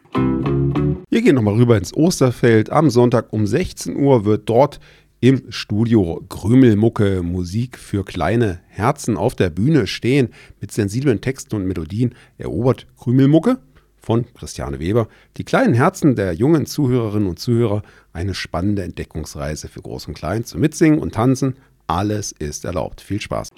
Wir 1.11 1.23
gehen 1.23 1.35
nochmal 1.35 1.55
rüber 1.55 1.77
ins 1.77 1.95
Osterfeld. 1.95 2.71
Am 2.71 2.91
Sonntag 2.91 3.33
um 3.33 3.47
16 3.47 3.97
Uhr 3.97 4.25
wird 4.25 4.49
dort 4.49 4.81
im 5.21 5.51
Studio 5.51 6.25
Krümelmucke 6.29 7.23
Musik 7.23 7.79
für 7.79 8.05
kleine 8.05 8.61
Herzen 8.69 9.17
auf 9.17 9.35
der 9.35 9.51
Bühne 9.51 9.87
stehen. 9.87 10.29
Mit 10.61 10.71
sensiblen 10.71 11.21
Texten 11.21 11.57
und 11.57 11.67
Melodien 11.67 12.15
erobert 12.39 12.87
Krümelmucke 12.97 13.59
von 13.97 14.25
Christiane 14.35 14.79
Weber 14.79 15.09
die 15.37 15.45
kleinen 15.45 15.75
Herzen 15.75 16.15
der 16.15 16.33
jungen 16.33 16.67
Zuhörerinnen 16.67 17.29
und 17.29 17.39
Zuhörer 17.39 17.83
eine 18.13 18.35
spannende 18.35 18.83
Entdeckungsreise 18.83 19.69
für 19.69 19.83
Groß 19.83 20.09
und 20.09 20.15
Klein 20.15 20.45
zum 20.45 20.61
Mitsingen 20.61 21.01
und 21.01 21.15
Tanzen. 21.15 21.57
Alles 21.87 22.33
ist 22.33 22.65
erlaubt. 22.65 23.01
Viel 23.01 23.21
Spaß. 23.21 23.51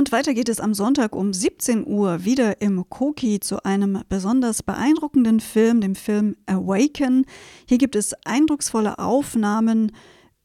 Und 0.00 0.12
weiter 0.12 0.32
geht 0.32 0.48
es 0.48 0.60
am 0.60 0.72
Sonntag 0.72 1.14
um 1.14 1.34
17 1.34 1.86
Uhr 1.86 2.24
wieder 2.24 2.62
im 2.62 2.88
Koki 2.88 3.38
zu 3.38 3.66
einem 3.66 4.00
besonders 4.08 4.62
beeindruckenden 4.62 5.40
Film, 5.40 5.82
dem 5.82 5.94
Film 5.94 6.36
Awaken. 6.46 7.26
Hier 7.68 7.76
gibt 7.76 7.94
es 7.94 8.14
eindrucksvolle 8.24 8.98
Aufnahmen 8.98 9.92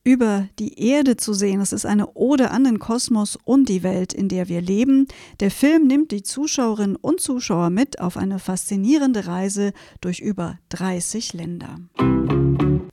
über 0.04 0.50
die 0.60 0.78
Erde 0.78 1.16
zu 1.16 1.34
sehen. 1.34 1.62
Es 1.62 1.72
ist 1.72 1.86
eine 1.86 2.16
Ode 2.16 2.52
an 2.52 2.66
den 2.66 2.80
Kosmos 2.80 3.40
und 3.46 3.70
die 3.70 3.82
Welt, 3.82 4.12
in 4.12 4.28
der 4.28 4.50
wir 4.50 4.60
leben. 4.60 5.08
Der 5.40 5.52
Film 5.52 5.88
nimmt 5.88 6.12
die 6.12 6.22
Zuschauerinnen 6.22 6.98
und 6.98 7.22
Zuschauer 7.22 7.70
mit 7.70 8.02
auf 8.02 8.18
eine 8.18 8.40
faszinierende 8.40 9.26
Reise 9.26 9.72
durch 10.02 10.20
über 10.20 10.60
30 10.68 11.32
Länder. 11.32 11.78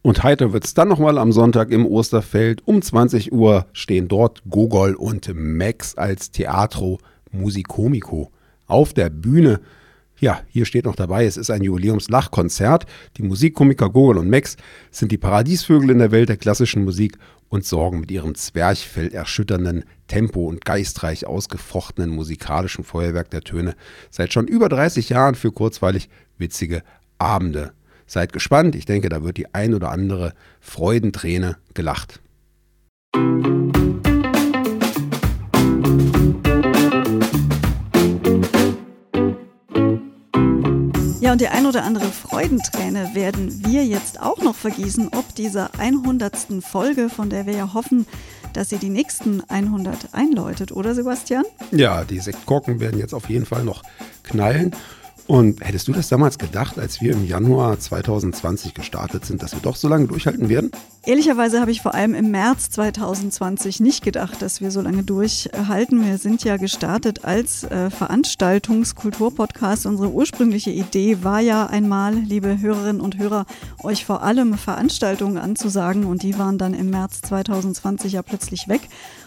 Und 0.02 0.24
heiter 0.24 0.52
wird 0.52 0.64
es 0.64 0.74
dann 0.74 0.88
nochmal 0.88 1.16
am 1.16 1.30
Sonntag 1.30 1.70
im 1.70 1.86
Osterfeld. 1.86 2.66
Um 2.66 2.82
20 2.82 3.32
Uhr 3.32 3.66
stehen 3.72 4.08
dort 4.08 4.42
Gogol 4.50 4.94
und 4.94 5.30
Max 5.32 5.96
als 5.96 6.32
Teatro 6.32 6.98
Musicomico 7.30 8.32
auf 8.66 8.92
der 8.92 9.10
Bühne. 9.10 9.60
Ja, 10.18 10.40
hier 10.48 10.66
steht 10.66 10.86
noch 10.86 10.96
dabei, 10.96 11.24
es 11.24 11.36
ist 11.36 11.50
ein 11.50 11.62
Jubiläumslachkonzert. 11.62 12.86
Die 13.16 13.22
Musikkomiker 13.22 13.90
Gogol 13.90 14.18
und 14.18 14.28
Max 14.28 14.56
sind 14.90 15.12
die 15.12 15.18
Paradiesvögel 15.18 15.90
in 15.90 15.98
der 15.98 16.10
Welt 16.10 16.28
der 16.28 16.36
klassischen 16.36 16.84
Musik 16.84 17.16
und 17.48 17.64
sorgen 17.64 18.00
mit 18.00 18.10
ihrem 18.10 18.34
Zwerchfell 18.34 19.12
erschütternden 19.12 19.84
Tempo 20.08 20.46
und 20.46 20.64
geistreich 20.64 21.26
ausgefochtenen 21.26 22.10
musikalischen 22.10 22.82
Feuerwerk 22.82 23.30
der 23.30 23.42
Töne 23.42 23.76
seit 24.10 24.32
schon 24.32 24.48
über 24.48 24.68
30 24.68 25.10
Jahren 25.10 25.36
für 25.36 25.52
kurzweilig 25.52 26.08
witzige 26.38 26.82
Abende. 27.18 27.72
Seid 28.12 28.34
gespannt, 28.34 28.74
ich 28.74 28.84
denke, 28.84 29.08
da 29.08 29.24
wird 29.24 29.38
die 29.38 29.54
ein 29.54 29.72
oder 29.72 29.90
andere 29.90 30.34
Freudenträne 30.60 31.56
gelacht. 31.72 32.20
Ja, 41.20 41.32
und 41.32 41.40
die 41.40 41.48
ein 41.48 41.64
oder 41.64 41.84
andere 41.84 42.04
Freudenträne 42.04 43.14
werden 43.14 43.64
wir 43.64 43.86
jetzt 43.86 44.20
auch 44.20 44.42
noch 44.42 44.56
vergießen, 44.56 45.08
ob 45.16 45.34
dieser 45.34 45.70
100. 45.78 46.36
Folge, 46.60 47.08
von 47.08 47.30
der 47.30 47.46
wir 47.46 47.54
ja 47.54 47.72
hoffen, 47.72 48.04
dass 48.52 48.68
sie 48.68 48.76
die 48.76 48.90
nächsten 48.90 49.40
100 49.48 50.12
einläutet, 50.12 50.70
oder 50.70 50.94
Sebastian? 50.94 51.44
Ja, 51.70 52.04
die 52.04 52.18
Sektkorken 52.18 52.78
werden 52.78 53.00
jetzt 53.00 53.14
auf 53.14 53.30
jeden 53.30 53.46
Fall 53.46 53.64
noch 53.64 53.82
knallen. 54.22 54.76
Und 55.32 55.64
hättest 55.64 55.88
du 55.88 55.92
das 55.92 56.10
damals 56.10 56.36
gedacht, 56.36 56.78
als 56.78 57.00
wir 57.00 57.12
im 57.12 57.26
Januar 57.26 57.80
2020 57.80 58.74
gestartet 58.74 59.24
sind, 59.24 59.42
dass 59.42 59.54
wir 59.54 59.60
doch 59.62 59.76
so 59.76 59.88
lange 59.88 60.06
durchhalten 60.06 60.50
werden? 60.50 60.70
Ehrlicherweise 61.04 61.60
habe 61.60 61.72
ich 61.72 61.82
vor 61.82 61.94
allem 61.94 62.14
im 62.14 62.30
März 62.30 62.70
2020 62.70 63.80
nicht 63.80 64.04
gedacht, 64.04 64.40
dass 64.40 64.60
wir 64.60 64.70
so 64.70 64.80
lange 64.80 65.02
durchhalten. 65.02 66.06
Wir 66.06 66.16
sind 66.16 66.44
ja 66.44 66.58
gestartet 66.58 67.24
als 67.24 67.64
äh, 67.64 67.90
Veranstaltungskulturpodcast. 67.90 69.86
Unsere 69.86 70.12
ursprüngliche 70.12 70.70
Idee 70.70 71.18
war 71.24 71.40
ja 71.40 71.66
einmal, 71.66 72.14
liebe 72.14 72.60
Hörerinnen 72.60 73.00
und 73.00 73.18
Hörer, 73.18 73.46
euch 73.82 74.06
vor 74.06 74.22
allem 74.22 74.54
Veranstaltungen 74.56 75.38
anzusagen 75.38 76.04
und 76.04 76.22
die 76.22 76.38
waren 76.38 76.56
dann 76.56 76.72
im 76.72 76.90
März 76.90 77.22
2020 77.22 78.12
ja 78.12 78.22
plötzlich 78.22 78.68
weg. 78.68 78.82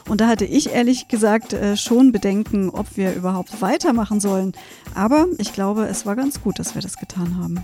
Und 0.08 0.22
da 0.22 0.28
hatte 0.28 0.46
ich 0.46 0.72
ehrlich 0.72 1.10
gesagt 1.10 1.52
äh, 1.52 1.76
schon 1.76 2.14
Bedenken, 2.14 2.70
ob 2.70 2.96
wir 2.96 3.14
überhaupt 3.16 3.62
weitermachen 3.62 4.22
sollen. 4.22 4.54
Aber 4.94 5.26
ich 5.40 5.52
glaube, 5.52 5.88
es 5.88 6.06
war 6.06 6.16
ganz 6.16 6.42
gut, 6.42 6.58
dass 6.58 6.74
wir 6.74 6.82
das 6.82 6.96
getan 6.96 7.38
haben. 7.38 7.60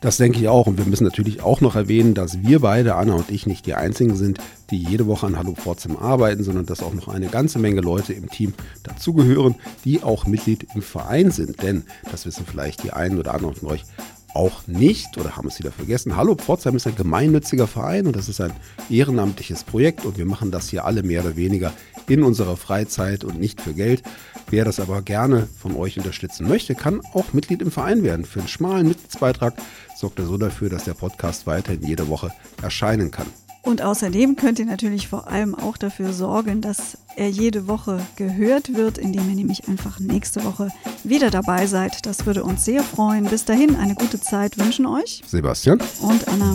Das 0.00 0.16
denke 0.16 0.38
ich 0.38 0.48
auch. 0.48 0.66
Und 0.66 0.78
wir 0.78 0.84
müssen 0.84 1.04
natürlich 1.04 1.42
auch 1.42 1.60
noch 1.60 1.74
erwähnen, 1.74 2.14
dass 2.14 2.42
wir 2.42 2.60
beide, 2.60 2.94
Anna 2.94 3.14
und 3.14 3.30
ich, 3.30 3.37
nicht 3.46 3.66
die 3.66 3.74
Einzigen 3.74 4.16
sind, 4.16 4.38
die 4.70 4.82
jede 4.82 5.06
Woche 5.06 5.26
an 5.26 5.38
Hallo 5.38 5.54
Pforzheim 5.54 5.96
arbeiten, 5.96 6.42
sondern 6.42 6.66
dass 6.66 6.82
auch 6.82 6.94
noch 6.94 7.08
eine 7.08 7.28
ganze 7.28 7.58
Menge 7.58 7.80
Leute 7.80 8.12
im 8.12 8.28
Team 8.28 8.54
dazugehören, 8.82 9.54
die 9.84 10.02
auch 10.02 10.26
Mitglied 10.26 10.66
im 10.74 10.82
Verein 10.82 11.30
sind. 11.30 11.62
Denn, 11.62 11.84
das 12.10 12.26
wissen 12.26 12.44
vielleicht 12.46 12.82
die 12.82 12.92
einen 12.92 13.18
oder 13.18 13.34
anderen 13.34 13.54
von 13.54 13.70
euch, 13.70 13.84
auch 14.34 14.66
nicht 14.66 15.16
oder 15.18 15.36
haben 15.36 15.48
es 15.48 15.58
wieder 15.58 15.72
vergessen. 15.72 16.16
Hallo 16.16 16.34
Pforzheim 16.34 16.76
ist 16.76 16.86
ein 16.86 16.96
gemeinnütziger 16.96 17.66
Verein 17.66 18.06
und 18.06 18.16
das 18.16 18.28
ist 18.28 18.40
ein 18.40 18.52
ehrenamtliches 18.90 19.64
Projekt 19.64 20.04
und 20.04 20.18
wir 20.18 20.26
machen 20.26 20.50
das 20.50 20.68
hier 20.68 20.84
alle 20.84 21.02
mehr 21.02 21.24
oder 21.24 21.36
weniger 21.36 21.72
in 22.08 22.22
unserer 22.22 22.56
Freizeit 22.56 23.24
und 23.24 23.38
nicht 23.38 23.60
für 23.60 23.74
Geld. 23.74 24.02
Wer 24.50 24.64
das 24.64 24.80
aber 24.80 25.02
gerne 25.02 25.48
von 25.58 25.76
euch 25.76 25.98
unterstützen 25.98 26.48
möchte, 26.48 26.74
kann 26.74 27.00
auch 27.12 27.32
Mitglied 27.32 27.62
im 27.62 27.70
Verein 27.70 28.02
werden. 28.02 28.24
Für 28.24 28.40
einen 28.40 28.48
schmalen 28.48 28.88
Mitgliedsbeitrag 28.88 29.54
sorgt 29.96 30.18
er 30.18 30.26
so 30.26 30.36
dafür, 30.38 30.70
dass 30.70 30.84
der 30.84 30.94
Podcast 30.94 31.46
weiterhin 31.46 31.86
jede 31.86 32.08
Woche 32.08 32.32
erscheinen 32.62 33.10
kann. 33.10 33.26
Und 33.62 33.82
außerdem 33.82 34.36
könnt 34.36 34.58
ihr 34.58 34.66
natürlich 34.66 35.08
vor 35.08 35.28
allem 35.28 35.54
auch 35.54 35.76
dafür 35.76 36.12
sorgen, 36.12 36.60
dass 36.60 36.96
er 37.16 37.28
jede 37.28 37.68
Woche 37.68 38.00
gehört 38.16 38.74
wird, 38.74 38.98
indem 38.98 39.28
ihr 39.28 39.34
nämlich 39.34 39.68
einfach 39.68 40.00
nächste 40.00 40.44
Woche 40.44 40.70
wieder 41.04 41.30
dabei 41.30 41.66
seid. 41.66 42.06
Das 42.06 42.24
würde 42.24 42.44
uns 42.44 42.64
sehr 42.64 42.82
freuen. 42.82 43.24
Bis 43.24 43.44
dahin 43.44 43.76
eine 43.76 43.94
gute 43.94 44.20
Zeit 44.20 44.58
wünschen 44.58 44.86
euch 44.86 45.22
Sebastian 45.26 45.80
und 46.00 46.26
Anna. 46.28 46.54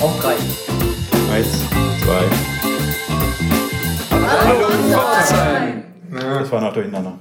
Auf 0.00 0.18
drei. 0.20 0.36
Eins, 1.34 1.48
zwei. 2.02 2.24
Hallo 4.10 4.68
Pforzheim! 4.90 5.82
Das 6.10 6.50
war 6.50 6.60
noch 6.60 6.72
durcheinander. 6.72 7.18